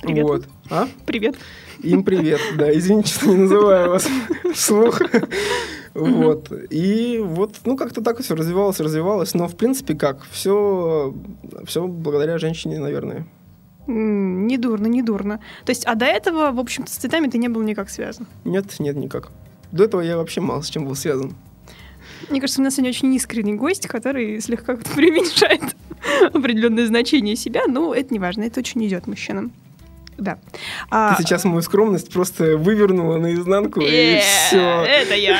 Привет. 0.00 0.24
Вот. 0.24 0.44
А? 0.70 0.88
Привет. 1.06 1.36
Им 1.82 2.04
привет, 2.04 2.40
да. 2.56 2.76
Извините, 2.76 3.12
что 3.12 3.26
не 3.26 3.36
называю 3.36 3.90
вас 3.90 4.08
вслух. 4.54 5.00
Вот. 5.94 6.50
И 6.70 7.20
вот, 7.22 7.56
ну, 7.64 7.76
как-то 7.76 8.00
так 8.00 8.20
все 8.20 8.34
развивалось, 8.34 8.80
развивалось. 8.80 9.34
Но, 9.34 9.46
в 9.48 9.56
принципе, 9.56 9.94
как? 9.94 10.26
Все, 10.30 11.14
все 11.64 11.86
благодаря 11.86 12.38
женщине, 12.38 12.78
наверное. 12.78 13.26
Не 13.86 14.56
дурно, 14.56 14.86
не 14.86 15.02
дурно. 15.02 15.40
То 15.64 15.70
есть, 15.70 15.84
а 15.84 15.94
до 15.94 16.06
этого, 16.06 16.52
в 16.52 16.60
общем-то, 16.60 16.90
с 16.90 16.96
цветами 16.96 17.28
ты 17.28 17.38
не 17.38 17.48
был 17.48 17.62
никак 17.62 17.90
связан. 17.90 18.26
Нет, 18.44 18.78
нет, 18.78 18.96
никак. 18.96 19.30
До 19.72 19.84
этого 19.84 20.00
я 20.00 20.16
вообще 20.16 20.40
мало 20.40 20.62
с 20.62 20.68
чем 20.68 20.86
был 20.86 20.94
связан. 20.94 21.34
Мне 22.28 22.40
кажется, 22.40 22.60
у 22.60 22.64
нас 22.64 22.74
сегодня 22.74 22.90
очень 22.90 23.14
искренний 23.14 23.54
гость, 23.54 23.86
который 23.86 24.40
слегка 24.40 24.76
преуменьшает 24.94 25.62
определенное 26.32 26.86
значение 26.86 27.36
себя, 27.36 27.62
но 27.66 27.94
это 27.94 28.12
не 28.12 28.18
важно, 28.18 28.42
это 28.42 28.60
очень 28.60 28.86
идет 28.86 29.06
мужчинам. 29.06 29.52
Да. 30.20 30.38
А, 30.90 31.16
Ты 31.16 31.22
сейчас 31.22 31.44
мою 31.44 31.62
скромность 31.62 32.12
просто 32.12 32.56
вывернула 32.56 33.16
наизнанку, 33.16 33.80
и 33.80 34.16
э, 34.16 34.20
все. 34.20 34.82
Это 34.82 35.14
я. 35.14 35.38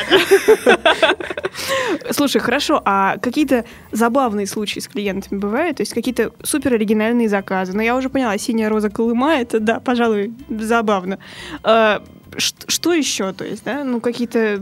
Слушай, 2.11 2.41
хорошо, 2.41 2.81
а 2.85 3.19
какие-то 3.19 3.65
забавные 3.93 4.47
случаи 4.47 4.81
с 4.81 4.89
клиентами 4.89 5.39
бывают? 5.39 5.77
То 5.77 5.83
есть 5.83 5.93
какие-то 5.93 6.33
супер 6.43 6.75
оригинальные 6.75 7.29
заказы? 7.29 7.73
Ну, 7.75 7.83
я 7.83 7.95
уже 7.97 8.09
поняла, 8.09 8.37
синяя 8.39 8.69
роза 8.69 8.91
Колыма, 8.91 9.35
это, 9.35 9.61
да, 9.61 9.81
пожалуй, 9.81 10.33
забавно. 10.49 11.19
А, 11.63 12.03
Что 12.37 12.93
еще? 12.95 13.33
То 13.33 13.45
есть, 13.45 13.65
да, 13.65 13.85
ну, 13.85 14.01
какие-то 14.01 14.61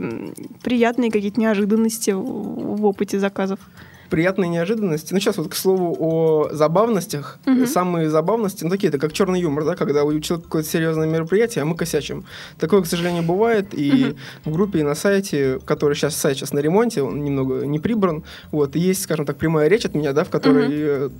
приятные 0.63 1.11
какие-то 1.11 1.41
неожиданности 1.41 2.11
в 2.11 2.85
опыте 2.85 3.19
заказов? 3.19 3.61
Приятные 4.11 4.49
неожиданности. 4.49 5.12
Ну, 5.12 5.21
сейчас 5.21 5.37
вот 5.37 5.49
к 5.49 5.55
слову 5.55 5.97
о 5.99 6.49
забавностях. 6.53 7.38
Мгм. 7.47 7.66
Самые 7.66 8.11
забавности, 8.11 8.64
ну, 8.64 8.71
такие, 8.71 8.88
это 8.88 8.99
как 8.99 9.12
черный 9.12 9.40
юмор, 9.40 9.64
да, 9.64 9.77
когда 9.77 10.05
у 10.05 10.21
человека 10.21 10.49
какое-то 10.49 10.68
серьезное 10.68 11.07
мероприятие, 11.07 11.62
а 11.62 11.64
мы 11.64 11.77
косячим. 11.77 12.25
Такое, 12.59 12.83
к 12.83 12.87
сожалению, 12.87 13.23
бывает 13.23 13.68
и 13.73 14.16
в 14.44 14.53
группе, 14.53 14.81
и 14.81 14.83
на 14.83 14.94
сайте, 14.94 15.61
который 15.64 15.94
сейчас, 15.94 16.16
сайт 16.16 16.37
сейчас 16.37 16.53
на 16.53 16.61
ремонте, 16.61 17.03
он 17.03 17.23
немного 17.23 17.66
не 17.66 17.79
прибран, 17.79 18.25
вот, 18.53 18.77
и 18.77 18.81
есть, 18.81 19.03
скажем 19.03 19.27
так, 19.27 19.37
прямая 19.37 19.68
речь 19.68 19.85
от 19.85 19.94
меня, 19.94 20.12
да, 20.12 20.25
в 20.25 20.31
которой 20.31 20.68
э, 20.71 21.11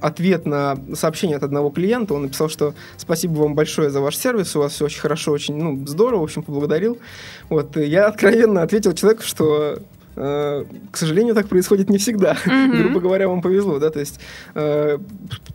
ответ 0.00 0.46
на 0.46 0.78
сообщение 0.94 1.36
от 1.36 1.42
одного 1.42 1.70
клиента, 1.70 2.14
он 2.14 2.22
написал, 2.22 2.48
что 2.48 2.74
спасибо 2.96 3.40
вам 3.40 3.54
большое 3.54 3.90
за 3.90 4.00
ваш 4.00 4.16
сервис, 4.16 4.56
у 4.56 4.60
вас 4.60 4.72
все 4.72 4.86
очень 4.86 5.00
хорошо, 5.00 5.32
очень, 5.32 5.56
ну, 5.56 5.86
здорово, 5.86 6.20
в 6.20 6.24
общем, 6.24 6.42
поблагодарил. 6.42 6.98
Вот, 7.48 7.76
я 7.76 8.06
откровенно 8.06 8.62
ответил 8.62 8.92
человеку, 8.94 9.22
что 9.22 9.78
к 10.14 10.96
сожалению, 10.96 11.34
так 11.34 11.48
происходит 11.48 11.88
не 11.90 11.98
всегда. 11.98 12.36
Мгм. 12.46 12.82
Грубо 12.82 13.00
говоря, 13.00 13.28
вам 13.28 13.42
повезло, 13.42 13.78
да, 13.78 13.90
то 13.90 14.00
есть 14.00 14.20
э, 14.54 14.98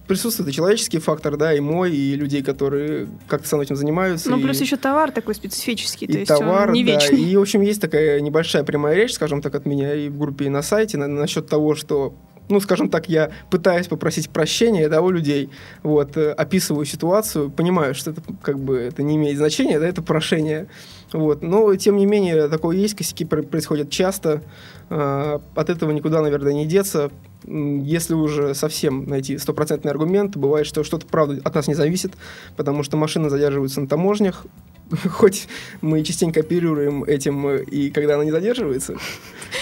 присутствует 0.07 0.49
и 0.49 0.53
человеческий 0.53 0.99
фактор, 0.99 1.37
да, 1.37 1.53
и 1.53 1.59
мой, 1.59 1.91
и 1.95 2.15
людей, 2.15 2.41
которые 2.41 3.07
как-то 3.27 3.47
со 3.47 3.55
мной 3.55 3.65
этим 3.65 3.75
занимаются. 3.75 4.29
Ну, 4.29 4.39
и- 4.39 4.43
плюс 4.43 4.61
еще 4.61 4.77
товар 4.77 5.11
такой 5.11 5.35
специфический, 5.35 6.07
то 6.07 6.13
и 6.13 6.19
есть 6.19 6.27
товар, 6.29 6.71
не 6.71 6.83
да, 6.83 6.93
вечный. 6.93 7.21
и, 7.21 7.35
в 7.35 7.41
общем, 7.41 7.61
есть 7.61 7.81
такая 7.81 8.19
небольшая 8.21 8.63
прямая 8.63 8.95
речь, 8.95 9.13
скажем 9.13 9.41
так, 9.41 9.55
от 9.55 9.65
меня 9.65 9.93
и 9.93 10.09
в 10.09 10.17
группе, 10.17 10.45
и 10.45 10.49
на 10.49 10.61
сайте 10.61 10.97
на- 10.97 11.07
насчет 11.07 11.47
того, 11.47 11.75
что 11.75 12.13
ну, 12.47 12.59
скажем 12.59 12.89
так, 12.89 13.09
я 13.09 13.31
пытаюсь 13.49 13.87
попросить 13.87 14.29
прощения 14.29 14.87
да, 14.87 15.01
у 15.01 15.09
людей, 15.09 15.49
вот, 15.81 16.15
э, 16.15 16.31
описываю 16.31 16.85
ситуацию, 16.85 17.49
понимаю, 17.49 17.95
что 17.95 18.11
это 18.11 18.21
как 18.43 18.59
бы 18.59 18.77
это 18.77 19.01
не 19.01 19.15
имеет 19.15 19.37
значения, 19.37 19.79
да, 19.79 19.87
это 19.87 20.03
прошение, 20.03 20.67
вот, 21.13 21.41
но 21.41 21.75
тем 21.75 21.97
не 21.97 22.05
менее 22.05 22.47
такое 22.47 22.77
есть, 22.77 22.95
косяки 22.95 23.25
пр- 23.25 23.43
происходят 23.43 23.89
часто, 23.89 24.41
а, 24.89 25.41
от 25.55 25.69
этого 25.69 25.91
никуда, 25.91 26.21
наверное, 26.21 26.53
не 26.53 26.65
деться, 26.65 27.11
если 27.47 28.13
уже 28.13 28.55
совсем 28.55 29.05
найти 29.07 29.37
стопроцентный 29.37 29.91
аргумент, 29.91 30.35
бывает, 30.35 30.65
что 30.65 30.83
что-то, 30.83 31.05
правда, 31.05 31.39
от 31.43 31.55
нас 31.55 31.67
не 31.67 31.75
зависит, 31.75 32.13
потому 32.55 32.83
что 32.83 32.97
машины 32.97 33.29
задерживаются 33.29 33.81
на 33.81 33.87
таможнях, 33.87 34.45
хоть 35.09 35.47
мы 35.81 36.03
частенько 36.03 36.41
оперируем 36.41 37.03
этим, 37.03 37.47
э, 37.47 37.63
и 37.63 37.89
когда 37.91 38.15
она 38.15 38.25
не 38.25 38.31
задерживается. 38.31 38.95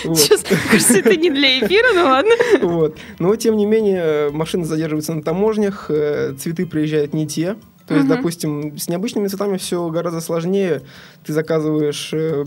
Вот. 0.05 0.17
Сейчас, 0.17 0.43
кажется, 0.43 0.97
это 0.97 1.15
не 1.15 1.29
для 1.29 1.59
эфира, 1.59 1.93
ну 1.93 2.03
ладно. 2.03 2.31
Вот. 2.61 2.97
Но, 3.19 3.35
тем 3.35 3.55
не 3.55 3.65
менее, 3.65 4.31
машины 4.31 4.65
задерживаются 4.65 5.13
на 5.13 5.21
таможнях, 5.21 5.85
э, 5.89 6.33
цветы 6.37 6.65
приезжают 6.65 7.13
не 7.13 7.27
те. 7.27 7.55
То 7.87 7.95
есть, 7.95 8.07
допустим, 8.07 8.77
с 8.77 8.87
необычными 8.89 9.27
цветами 9.27 9.57
все 9.57 9.87
гораздо 9.89 10.21
сложнее. 10.21 10.81
Ты 11.25 11.33
заказываешь 11.33 12.13
э, 12.13 12.45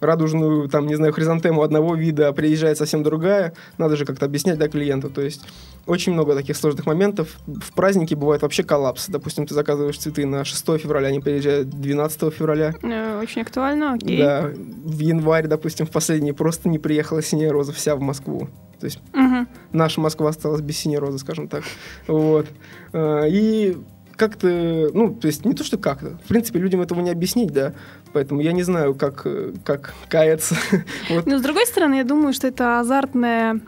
радужную, 0.00 0.68
там, 0.68 0.86
не 0.86 0.94
знаю, 0.96 1.12
хризантему 1.12 1.62
одного 1.62 1.94
вида, 1.94 2.28
а 2.28 2.32
приезжает 2.32 2.76
совсем 2.76 3.02
другая. 3.02 3.54
Надо 3.78 3.96
же 3.96 4.04
как-то 4.04 4.26
объяснять, 4.26 4.58
да, 4.58 4.68
клиенту. 4.68 5.08
То 5.08 5.22
есть, 5.22 5.42
очень 5.86 6.12
много 6.12 6.34
таких 6.34 6.56
сложных 6.56 6.84
моментов. 6.86 7.38
В 7.46 7.72
праздники 7.72 8.14
бывает 8.14 8.42
вообще 8.42 8.62
коллапс. 8.64 9.06
Допустим, 9.08 9.46
ты 9.46 9.54
заказываешь 9.54 9.96
цветы 9.98 10.26
на 10.26 10.44
6 10.44 10.78
февраля, 10.78 11.08
они 11.08 11.20
приезжают 11.20 11.70
12 11.70 12.34
февраля. 12.34 12.74
Э, 12.82 13.18
Очень 13.22 13.42
актуально, 13.42 13.94
окей. 13.94 14.18
Да, 14.18 14.50
в 14.84 14.98
январь, 14.98 15.46
допустим, 15.46 15.86
в 15.86 15.90
последний 15.90 16.32
просто 16.32 16.68
не 16.68 16.78
приехала 16.78 17.22
синяя 17.22 17.50
роза 17.52 17.72
вся 17.72 17.96
в 17.96 18.00
Москву. 18.00 18.48
То 18.78 18.84
есть 18.84 18.98
Мгм. 19.14 19.48
наша 19.72 20.00
Москва 20.02 20.28
осталась 20.28 20.60
без 20.60 20.76
синей 20.76 20.98
розы, 20.98 21.18
скажем 21.18 21.48
так. 21.48 21.62
Вот. 22.08 22.46
А, 22.92 23.24
И 23.24 23.78
как-то, 24.16 24.90
ну, 24.92 25.14
то 25.14 25.26
есть 25.26 25.44
не 25.44 25.54
то, 25.54 25.64
что 25.64 25.78
как-то, 25.78 26.18
в 26.24 26.28
принципе, 26.28 26.58
людям 26.58 26.80
этого 26.80 27.00
не 27.00 27.10
объяснить, 27.10 27.52
да, 27.52 27.74
поэтому 28.16 28.40
я 28.40 28.52
не 28.52 28.62
знаю, 28.62 28.94
как, 28.94 29.26
как 29.62 29.92
каяться. 30.08 30.56
вот. 31.10 31.26
Но 31.26 31.36
с 31.38 31.42
другой 31.42 31.66
стороны, 31.66 31.96
я 31.96 32.04
думаю, 32.04 32.32
что 32.32 32.46
это 32.46 32.80
азартная 32.80 33.60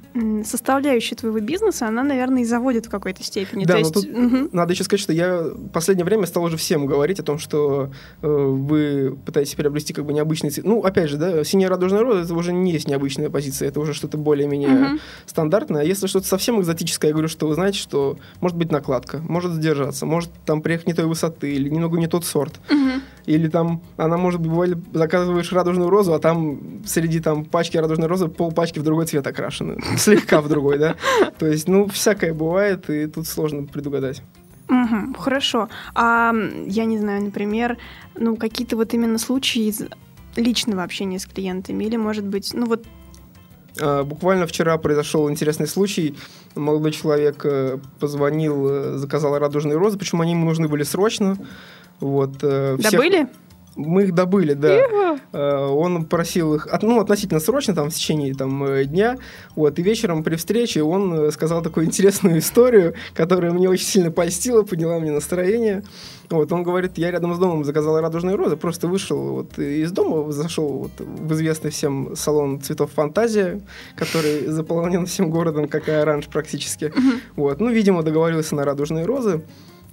составляющая 0.42 1.16
твоего 1.16 1.38
бизнеса, 1.38 1.87
она, 1.87 2.02
наверное, 2.02 2.40
и 2.40 2.44
заводит 2.46 2.87
в 2.87 2.88
какой-то 2.88 3.22
степени. 3.22 3.66
Да, 3.66 3.74
То 3.74 3.74
но 3.74 3.78
есть, 3.80 3.92
тут 3.92 4.08
мгм. 4.11 4.48
надо 4.52 4.72
еще 4.72 4.84
сказать, 4.84 5.02
что 5.02 5.12
я 5.12 5.42
в 5.42 5.68
последнее 5.68 6.06
время 6.06 6.24
стал 6.24 6.44
уже 6.44 6.56
всем 6.56 6.87
говорить 6.87 7.20
о 7.20 7.22
том, 7.22 7.38
что 7.38 7.90
э, 8.22 8.26
вы 8.26 9.18
пытаетесь 9.26 9.54
приобрести 9.54 9.92
как 9.92 10.06
бы 10.06 10.14
необычный 10.14 10.48
цвет. 10.48 10.64
Ну, 10.64 10.82
опять 10.82 11.11
же, 11.11 11.18
да, 11.18 11.44
синяя 11.44 11.68
радужная 11.68 12.00
роза 12.00 12.22
это 12.22 12.34
уже 12.34 12.54
не 12.54 12.72
есть 12.72 12.88
необычная 12.88 13.28
позиция, 13.28 13.68
это 13.68 13.80
уже 13.80 13.92
что-то 13.92 14.16
более-менее 14.16 14.68
Мгм. 14.70 15.00
стандартное. 15.26 15.82
А 15.82 15.84
если 15.84 16.06
что-то 16.06 16.26
совсем 16.26 16.58
экзотическое, 16.58 17.11
я 17.11 17.12
говорю, 17.12 17.28
что 17.28 17.48
вы 17.48 17.54
знаете, 17.54 17.78
что 17.78 18.16
может 18.40 18.56
быть 18.56 18.72
накладка, 18.72 19.18
может 19.18 19.52
задержаться, 19.52 20.06
может 20.06 20.30
там 20.46 20.62
приехать 20.62 20.87
не 20.87 20.94
той 20.94 21.04
высоты 21.04 21.52
или 21.52 21.68
немного 21.68 21.98
не 21.98 22.06
тот 22.06 22.24
сорт. 22.24 22.54
Мгм. 22.70 23.02
Или 23.26 23.48
там 23.48 23.82
она 23.98 24.16
может 24.16 24.38
бывает, 24.40 24.79
заказываешь 24.92 25.53
радужную 25.53 25.90
розу, 25.90 26.14
а 26.14 26.18
там 26.18 26.83
среди 26.87 27.20
там 27.20 27.44
пачки 27.44 27.77
радужной 27.77 28.09
розы 28.09 28.29
пол 28.29 28.53
пачки 28.53 28.79
в 28.79 28.83
другой 28.83 29.07
цвет 29.07 29.27
окрашены. 29.27 29.81
Слегка 29.98 30.40
в 30.40 30.48
другой, 30.48 30.79
да. 30.79 30.96
То 31.38 31.46
есть, 31.46 31.68
ну, 31.68 31.87
всякое 31.88 32.33
бывает, 32.35 32.88
и 32.90 33.07
тут 33.07 33.27
сложно 33.27 33.64
предугадать. 33.66 34.22
Мгм, 34.68 35.14
Хорошо. 35.14 35.68
А 35.94 36.33
я 36.66 36.85
не 36.85 36.98
знаю, 36.98 37.22
например, 37.22 37.79
ну, 38.14 38.37
какие-то 38.37 38.77
вот 38.77 38.92
именно 38.94 39.18
случаи 39.18 39.68
из 39.68 39.83
личного 40.37 40.83
общения 40.83 41.18
с 41.18 41.27
клиентами, 41.27 41.85
или, 41.85 41.96
может 41.96 42.24
быть, 42.27 42.53
ну 42.55 42.66
вот 42.66 42.85
А, 43.81 44.03
Буквально 44.03 44.46
вчера 44.46 44.77
произошел 44.79 45.31
интересный 45.31 45.66
случай. 45.68 46.16
Молодой 46.57 46.90
человек 46.92 47.42
э, 47.44 47.79
позвонил, 48.01 48.66
э, 48.68 48.96
заказал 48.98 49.38
радужные 49.38 49.77
розы, 49.79 49.96
причем 49.98 50.20
они 50.20 50.33
ему 50.33 50.46
нужны 50.46 50.66
были 50.68 50.83
срочно. 50.83 51.37
Вот, 52.01 52.38
э, 52.42 52.77
всех- 52.79 52.92
добыли? 52.92 53.29
Мы 53.78 54.02
их 54.02 54.14
добыли, 54.14 54.54
да. 54.54 55.16
Э, 55.32 55.66
Он 55.66 56.04
просил 56.04 56.56
их, 56.56 56.66
ну, 56.82 57.00
относительно 57.00 57.38
срочно, 57.38 57.74
там, 57.74 57.90
в 57.90 57.94
течение 57.94 58.34
там, 58.34 58.64
э, 58.64 58.84
дня. 58.84 59.18
Вот, 59.54 59.78
и 59.78 59.82
вечером 59.82 60.24
при 60.24 60.34
встрече 60.34 60.82
он 60.82 61.14
э, 61.14 61.30
сказал 61.30 61.62
такую 61.62 61.86
интересную 61.86 62.40
историю, 62.40 62.94
которая 63.14 63.52
мне 63.52 63.68
очень 63.68 63.86
сильно 63.86 64.10
польстила, 64.10 64.64
подняла 64.64 64.98
мне 64.98 65.12
настроение. 65.12 65.84
Вот, 66.28 66.50
он 66.50 66.64
говорит, 66.64 66.98
я 66.98 67.12
рядом 67.12 67.34
с 67.34 67.38
домом 67.38 67.64
заказал 67.64 68.00
радужные 68.00 68.34
розы, 68.34 68.56
просто 68.56 68.88
вышел 68.88 69.18
вот 69.18 69.56
из 69.60 69.92
дома, 69.92 70.30
зашел 70.32 70.68
вот 70.68 70.92
в 70.98 71.32
известный 71.34 71.70
всем 71.70 72.16
салон 72.16 72.60
цветов 72.60 72.90
«Фантазия», 72.92 73.60
который 73.96 74.46
заполнен 74.46 75.06
всем 75.06 75.30
городом, 75.30 75.68
как 75.68 75.88
и 75.88 75.92
оранж 75.92 76.26
практически. 76.26 76.92
Вот, 77.36 77.60
ну, 77.60 77.70
видимо, 77.70 78.02
договорился 78.02 78.56
на 78.56 78.64
радужные 78.64 79.04
розы. 79.04 79.42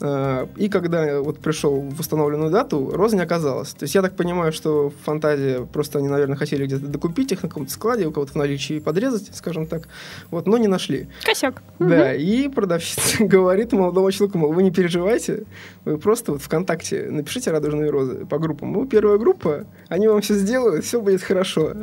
Э, 0.01 0.47
И 0.57 0.67
когда 0.69 1.21
вот 1.21 1.39
пришел 1.39 1.79
в 1.81 1.99
установленную 1.99 2.51
дату, 2.51 2.91
розы 2.93 3.15
не 3.15 3.21
оказалось. 3.23 3.69
То 3.73 3.83
есть 3.83 3.95
я 3.95 4.01
так 4.01 4.15
понимаю, 4.15 4.51
что 4.51 4.91
фантазия, 5.03 5.65
просто 5.65 5.99
они, 5.99 6.07
наверное, 6.09 6.35
хотели 6.37 6.65
где-то 6.65 6.87
докупить 6.87 7.31
их 7.31 7.43
на 7.43 7.49
каком-то 7.49 7.71
складе, 7.71 8.05
у 8.05 8.11
кого-то 8.11 8.33
в 8.33 8.35
наличии 8.35 8.79
подрезать, 8.79 9.29
скажем 9.33 9.67
так. 9.67 9.87
Вот, 10.31 10.47
но 10.47 10.57
не 10.57 10.67
нашли. 10.67 11.07
Косяк. 11.23 11.61
Да, 11.79 12.13
и 12.13 12.47
продавщица 12.49 13.23
говорит 13.23 13.71
молодому 13.71 14.11
человеку, 14.11 14.37
мол, 14.37 14.51
вы 14.53 14.63
не 14.63 14.71
переживайте, 14.71 15.43
вы 15.85 15.97
просто 15.97 16.33
вот 16.33 16.41
ВКонтакте 16.41 17.09
напишите 17.09 17.51
«Радужные 17.51 17.89
розы» 17.89 18.25
по 18.25 18.37
группам. 18.37 18.69
Мы 18.69 18.87
первая 18.87 19.17
группа, 19.17 19.65
они 19.87 20.07
вам 20.07 20.21
все 20.21 20.33
сделают, 20.33 20.83
все 20.85 20.99
будет 21.01 21.21
хорошо. 21.21 21.73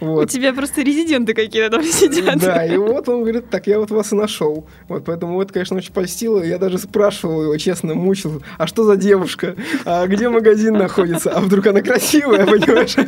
У 0.00 0.06
Вот. 0.06 0.30
тебя 0.30 0.54
просто 0.54 0.80
резиденты 0.82 1.34
какие-то 1.34 1.70
там 1.76 1.84
сидят. 1.84 2.38
Да, 2.40 2.64
и 2.64 2.76
вот 2.78 3.08
он 3.08 3.22
говорит, 3.22 3.50
так, 3.50 3.66
я 3.66 3.78
вот 3.78 3.90
вас 3.90 4.12
и 4.12 4.16
нашел. 4.16 4.66
Вот, 4.88 5.04
поэтому 5.04 5.40
это, 5.42 5.52
конечно, 5.52 5.76
очень 5.76 5.92
польстило. 5.92 6.42
Я 6.42 6.58
даже 6.58 6.78
спрашивал 6.78 7.45
его, 7.46 7.56
честно, 7.58 7.94
мучил, 7.94 8.42
а 8.58 8.66
что 8.66 8.84
за 8.84 8.96
девушка? 8.96 9.56
А 9.84 10.06
где 10.06 10.28
магазин 10.28 10.74
находится? 10.74 11.30
А 11.32 11.40
вдруг 11.40 11.66
она 11.66 11.80
красивая, 11.82 12.46
понимаешь? 12.46 12.96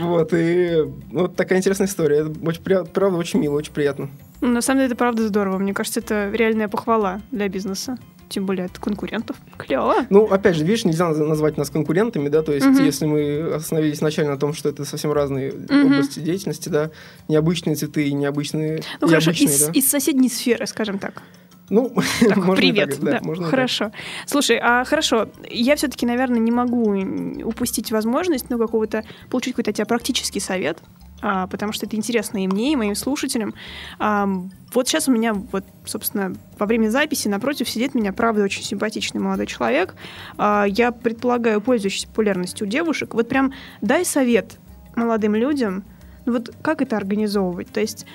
Вот, 0.00 0.32
и 0.32 0.84
вот 1.10 1.36
такая 1.36 1.58
интересная 1.58 1.86
история. 1.86 2.20
Это 2.20 2.32
очень, 2.44 2.62
правда, 2.62 3.16
очень 3.18 3.40
мило, 3.40 3.54
очень 3.56 3.72
приятно. 3.72 4.08
Ну, 4.40 4.48
На 4.48 4.62
самом 4.62 4.78
деле 4.78 4.86
это 4.86 4.96
правда 4.96 5.26
здорово. 5.28 5.58
Мне 5.58 5.74
кажется, 5.74 6.00
это 6.00 6.30
реальная 6.32 6.66
похвала 6.68 7.20
для 7.30 7.48
бизнеса. 7.48 7.98
Тем 8.30 8.46
более 8.46 8.64
от 8.64 8.78
конкурентов. 8.78 9.36
Клево. 9.58 9.94
Ну, 10.08 10.24
опять 10.24 10.56
же, 10.56 10.64
видишь, 10.64 10.86
нельзя 10.86 11.10
наз- 11.10 11.22
назвать 11.22 11.58
нас 11.58 11.68
конкурентами, 11.68 12.30
да, 12.30 12.40
то 12.40 12.52
есть, 12.52 12.66
Мгм. 12.66 12.82
если 12.82 13.04
мы 13.04 13.52
остановились 13.54 13.98
изначально 13.98 14.32
на 14.32 14.38
том, 14.38 14.54
что 14.54 14.70
это 14.70 14.86
совсем 14.86 15.12
разные 15.12 15.52
Мгм. 15.52 15.84
области 15.92 16.18
деятельности, 16.20 16.70
да, 16.70 16.90
необычные 17.28 17.76
цветы 17.76 18.08
и 18.08 18.12
необычные, 18.14 18.82
Ну 19.02 19.06
и 19.06 19.10
хорошо, 19.10 19.32
из, 19.32 19.66
да. 19.66 19.72
из 19.72 19.86
соседней 19.90 20.30
сферы, 20.30 20.66
скажем 20.66 20.98
так. 20.98 21.20
Ну, 21.72 21.90
Так, 22.20 22.36
можно 22.36 22.54
привет. 22.54 22.90
так, 22.90 23.00
да, 23.00 23.20
можно 23.22 23.42
и 23.42 23.44
так. 23.44 23.50
хорошо. 23.50 23.92
Слушай, 24.26 24.58
а 24.62 24.84
хорошо, 24.84 25.30
я 25.48 25.74
все-таки, 25.76 26.04
наверное, 26.04 26.38
не 26.38 26.52
могу 26.52 26.94
упустить 27.44 27.90
возможность, 27.90 28.50
ну, 28.50 28.58
какого-то, 28.58 29.04
получить 29.30 29.54
какой-то 29.54 29.70
от 29.70 29.76
тебя 29.76 29.86
практический 29.86 30.38
совет, 30.38 30.78
а, 31.22 31.46
потому 31.46 31.72
что 31.72 31.86
это 31.86 31.96
интересно 31.96 32.44
и 32.44 32.46
мне, 32.46 32.74
и 32.74 32.76
моим 32.76 32.94
слушателям. 32.94 33.54
Ам, 33.98 34.50
вот 34.74 34.86
сейчас 34.86 35.08
у 35.08 35.12
меня, 35.12 35.32
вот, 35.32 35.64
собственно, 35.86 36.34
во 36.58 36.66
время 36.66 36.90
записи 36.90 37.28
напротив 37.28 37.70
сидит 37.70 37.94
меня, 37.94 38.12
правда, 38.12 38.42
очень 38.44 38.64
симпатичный 38.64 39.22
молодой 39.22 39.46
человек. 39.46 39.94
А, 40.36 40.66
я 40.68 40.92
предполагаю, 40.92 41.62
пользующийся 41.62 42.06
популярностью 42.08 42.66
у 42.66 42.70
девушек. 42.70 43.14
Вот 43.14 43.30
прям 43.30 43.54
дай 43.80 44.04
совет 44.04 44.58
молодым 44.94 45.34
людям, 45.34 45.84
ну, 46.26 46.34
вот 46.34 46.54
как 46.60 46.82
это 46.82 46.98
организовывать? 46.98 47.68
То 47.68 47.80
есть 47.80 48.06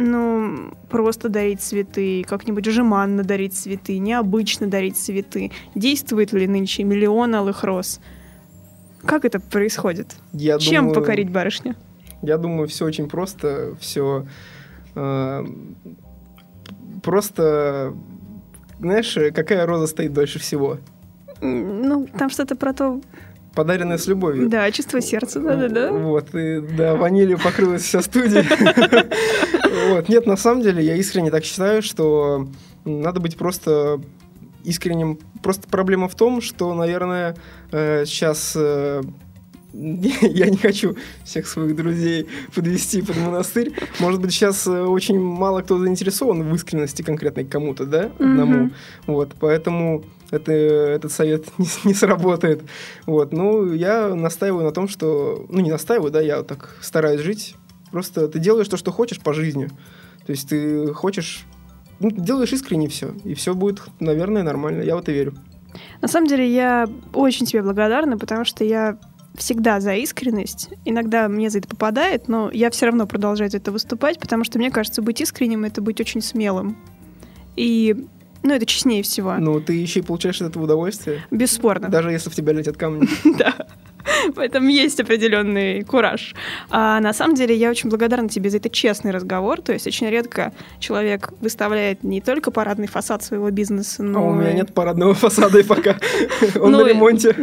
ну, 0.00 0.74
просто 0.88 1.28
дарить 1.28 1.60
цветы, 1.60 2.24
как-нибудь 2.28 2.66
жеманно 2.66 3.22
дарить 3.22 3.54
цветы, 3.54 3.98
необычно 3.98 4.66
дарить 4.66 4.96
цветы. 4.96 5.52
Действует 5.74 6.32
ли 6.32 6.46
нынче 6.46 6.82
миллион 6.84 7.34
алых 7.34 7.64
роз? 7.64 8.00
Как 9.04 9.24
это 9.24 9.40
происходит? 9.40 10.16
Я 10.32 10.58
Чем 10.58 10.88
думаю- 10.88 10.94
покорить 11.00 11.30
барышню? 11.30 11.74
Я 12.22 12.36
думаю, 12.36 12.68
все 12.68 12.84
очень 12.84 13.08
просто, 13.08 13.74
все 13.80 14.26
просто, 17.02 17.94
знаешь, 18.78 19.16
какая 19.34 19.66
роза 19.66 19.86
стоит 19.86 20.12
дольше 20.12 20.38
всего? 20.38 20.78
Ну, 21.40 22.06
там 22.18 22.30
что-то 22.30 22.56
про 22.56 22.72
то... 22.72 23.00
Подаренная 23.54 23.98
с 23.98 24.06
любовью. 24.06 24.48
Да, 24.48 24.70
чувство 24.70 25.00
сердца, 25.00 25.40
да-да-да. 25.40 25.90
Вот, 25.90 26.34
и 26.34 26.60
да, 26.60 26.94
ванилью 26.94 27.36
покрылась 27.38 27.82
вся 27.82 28.00
студия. 28.00 28.44
Вот, 29.90 30.08
нет, 30.08 30.26
на 30.26 30.36
самом 30.36 30.62
деле, 30.62 30.84
я 30.84 30.96
искренне 30.96 31.30
так 31.30 31.44
считаю, 31.44 31.82
что 31.82 32.48
надо 32.84 33.20
быть 33.20 33.36
просто 33.36 34.00
искренним. 34.64 35.18
Просто 35.42 35.68
проблема 35.68 36.08
в 36.08 36.14
том, 36.14 36.40
что, 36.40 36.74
наверное, 36.74 37.36
э, 37.72 38.04
сейчас 38.06 38.52
э, 38.56 39.02
я 39.72 40.50
не 40.50 40.56
хочу 40.56 40.96
всех 41.24 41.46
своих 41.46 41.76
друзей 41.76 42.26
подвести 42.54 43.02
под 43.02 43.16
монастырь. 43.16 43.72
Может 43.98 44.20
быть, 44.20 44.32
сейчас 44.32 44.66
э, 44.66 44.82
очень 44.82 45.18
мало 45.18 45.62
кто 45.62 45.78
заинтересован 45.78 46.42
в 46.42 46.54
искренности 46.54 47.02
конкретной 47.02 47.44
кому-то, 47.44 47.84
да, 47.84 48.10
одному. 48.18 48.64
Мгм. 48.64 48.74
Вот, 49.06 49.34
поэтому 49.38 50.04
это, 50.30 50.52
этот 50.52 51.12
совет 51.12 51.46
не, 51.58 51.66
не 51.84 51.94
сработает. 51.94 52.62
Вот, 53.06 53.32
ну, 53.32 53.72
я 53.72 54.14
настаиваю 54.14 54.64
на 54.64 54.72
том, 54.72 54.88
что... 54.88 55.46
Ну, 55.48 55.60
не 55.60 55.70
настаиваю, 55.70 56.10
да, 56.10 56.20
я 56.20 56.38
вот 56.38 56.48
так 56.48 56.76
стараюсь 56.80 57.20
жить. 57.20 57.54
Просто 57.90 58.28
ты 58.28 58.38
делаешь 58.38 58.68
то, 58.68 58.76
что 58.76 58.92
хочешь 58.92 59.20
по 59.20 59.32
жизни. 59.32 59.68
То 60.26 60.32
есть 60.32 60.48
ты 60.48 60.92
хочешь... 60.92 61.44
Ну, 61.98 62.10
ты 62.10 62.20
делаешь 62.20 62.52
искренне 62.52 62.88
все, 62.88 63.14
и 63.24 63.34
все 63.34 63.54
будет, 63.54 63.82
наверное, 64.00 64.42
нормально. 64.42 64.82
Я 64.82 64.96
в 64.96 65.00
это 65.00 65.12
верю. 65.12 65.34
На 66.00 66.08
самом 66.08 66.28
деле, 66.28 66.50
я 66.52 66.88
очень 67.14 67.46
тебе 67.46 67.62
благодарна, 67.62 68.16
потому 68.16 68.44
что 68.44 68.64
я 68.64 68.98
всегда 69.34 69.80
за 69.80 69.94
искренность. 69.94 70.70
Иногда 70.84 71.28
мне 71.28 71.50
за 71.50 71.58
это 71.58 71.68
попадает, 71.68 72.28
но 72.28 72.50
я 72.52 72.70
все 72.70 72.86
равно 72.86 73.06
продолжаю 73.06 73.50
за 73.50 73.58
это 73.58 73.70
выступать, 73.70 74.18
потому 74.18 74.44
что 74.44 74.58
мне 74.58 74.70
кажется, 74.70 75.02
быть 75.02 75.20
искренним— 75.20 75.64
это 75.64 75.80
быть 75.82 76.00
очень 76.00 76.20
смелым. 76.20 76.76
И, 77.56 78.06
ну, 78.42 78.54
это 78.54 78.66
честнее 78.66 79.02
всего. 79.02 79.34
Ну, 79.34 79.60
ты 79.60 79.74
еще 79.74 80.00
и 80.00 80.02
получаешь 80.02 80.40
от 80.40 80.48
этого 80.50 80.64
удовольствие, 80.64 81.22
Бесспорно. 81.30 81.88
даже 81.88 82.10
если 82.10 82.30
в 82.30 82.34
тебя 82.34 82.52
летят 82.52 82.76
камни. 82.76 83.08
Да. 83.38 83.54
В 84.34 84.38
этом 84.38 84.68
есть 84.68 85.00
определенный 85.00 85.82
кураж. 85.82 86.34
А 86.70 87.00
на 87.00 87.12
самом 87.12 87.34
деле 87.34 87.54
я 87.54 87.70
очень 87.70 87.90
благодарна 87.90 88.28
тебе 88.28 88.50
за 88.50 88.58
этот 88.58 88.72
честный 88.72 89.10
разговор. 89.10 89.60
То 89.60 89.72
есть 89.72 89.86
очень 89.86 90.08
редко 90.08 90.52
человек 90.78 91.32
выставляет 91.40 92.02
не 92.02 92.20
только 92.20 92.50
парадный 92.50 92.86
фасад 92.86 93.22
своего 93.22 93.50
бизнеса, 93.50 94.02
А 94.02 94.06
но 94.06 94.28
у 94.28 94.34
меня 94.34 94.52
нет 94.52 94.74
парадного 94.74 95.14
фасада 95.14 95.58
и 95.58 95.62
пока. 95.62 95.96
Он 96.60 96.72
на 96.72 96.84
ремонте. 96.86 97.34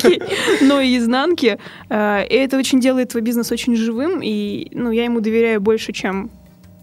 Но 0.60 0.80
и 0.80 0.96
изнанки. 0.98 1.58
Э, 1.88 2.24
И 2.28 2.34
это 2.34 2.58
очень 2.58 2.80
делает 2.80 3.10
твой 3.10 3.22
бизнес 3.22 3.52
очень 3.52 3.76
живым, 3.76 4.20
и 4.22 4.68
ну, 4.72 4.90
я 4.90 5.04
ему 5.04 5.20
доверяю 5.20 5.60
больше, 5.60 5.92
чем 5.92 6.30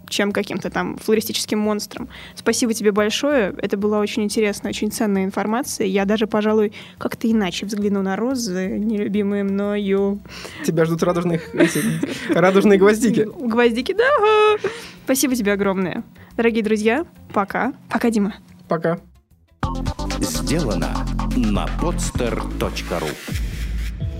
чем 0.08 0.32
каким-то 0.32 0.70
там 0.70 0.96
флористическим 0.98 1.58
монстром. 1.58 2.08
Спасибо 2.34 2.74
тебе 2.74 2.92
большое. 2.92 3.54
Это 3.58 3.76
была 3.76 4.00
очень 4.00 4.24
интересная, 4.24 4.70
очень 4.70 4.90
ценная 4.90 5.24
информация. 5.24 5.86
Я 5.86 6.04
даже, 6.04 6.26
пожалуй, 6.26 6.72
как-то 6.98 7.30
иначе 7.30 7.66
взгляну 7.66 8.02
на 8.02 8.16
розы, 8.16 8.68
нелюбимые 8.78 9.44
мною. 9.44 10.20
Тебя 10.64 10.84
ждут 10.84 11.02
радужные, 11.02 11.40
эти, 11.54 11.82
радужные 12.32 12.78
гвоздики. 12.78 13.28
Гвоздики, 13.38 13.94
да. 13.94 14.08
Спасибо 15.04 15.34
тебе 15.34 15.52
огромное. 15.52 16.02
Дорогие 16.36 16.62
друзья, 16.62 17.06
пока. 17.32 17.72
Пока, 17.90 18.10
Дима. 18.10 18.34
Пока. 18.68 18.98
Сделано 20.20 21.06
на 21.36 21.66
podster.ru 21.80 23.47